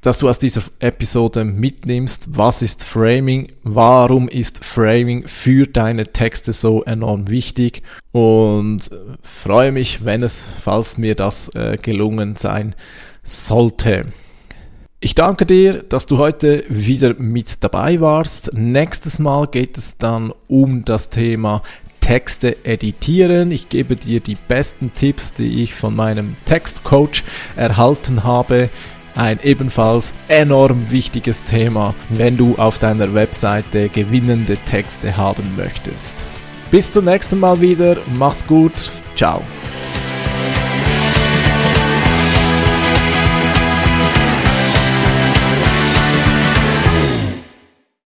dass 0.00 0.18
du 0.18 0.28
aus 0.28 0.38
dieser 0.38 0.62
Episode 0.78 1.44
mitnimmst, 1.44 2.28
was 2.36 2.62
ist 2.62 2.84
Framing, 2.84 3.52
warum 3.64 4.28
ist 4.28 4.64
Framing 4.64 5.26
für 5.26 5.66
deine 5.66 6.06
Texte 6.12 6.52
so 6.52 6.84
enorm 6.84 7.28
wichtig 7.28 7.82
und 8.12 8.90
freue 9.22 9.72
mich, 9.72 10.04
wenn 10.04 10.22
es, 10.22 10.50
falls 10.62 10.98
mir 10.98 11.14
das 11.14 11.48
äh, 11.54 11.76
gelungen 11.80 12.36
sein 12.36 12.74
sollte. 13.22 14.06
Ich 15.00 15.14
danke 15.14 15.46
dir, 15.46 15.84
dass 15.84 16.06
du 16.06 16.18
heute 16.18 16.64
wieder 16.68 17.14
mit 17.14 17.62
dabei 17.62 18.00
warst. 18.00 18.52
Nächstes 18.54 19.20
Mal 19.20 19.46
geht 19.46 19.78
es 19.78 19.96
dann 19.96 20.32
um 20.48 20.84
das 20.84 21.08
Thema 21.08 21.62
Texte 22.00 22.64
editieren. 22.64 23.52
Ich 23.52 23.68
gebe 23.68 23.94
dir 23.94 24.20
die 24.20 24.36
besten 24.48 24.92
Tipps, 24.94 25.34
die 25.34 25.62
ich 25.62 25.74
von 25.74 25.94
meinem 25.94 26.34
Textcoach 26.46 27.22
erhalten 27.54 28.24
habe. 28.24 28.70
Ein 29.18 29.40
ebenfalls 29.42 30.14
enorm 30.28 30.92
wichtiges 30.92 31.42
Thema, 31.42 31.92
wenn 32.08 32.36
du 32.36 32.54
auf 32.54 32.78
deiner 32.78 33.14
Webseite 33.14 33.88
gewinnende 33.88 34.56
Texte 34.58 35.16
haben 35.16 35.56
möchtest. 35.56 36.24
Bis 36.70 36.92
zum 36.92 37.06
nächsten 37.06 37.40
Mal 37.40 37.60
wieder. 37.60 37.96
Mach's 38.16 38.46
gut. 38.46 38.92
Ciao. 39.16 39.42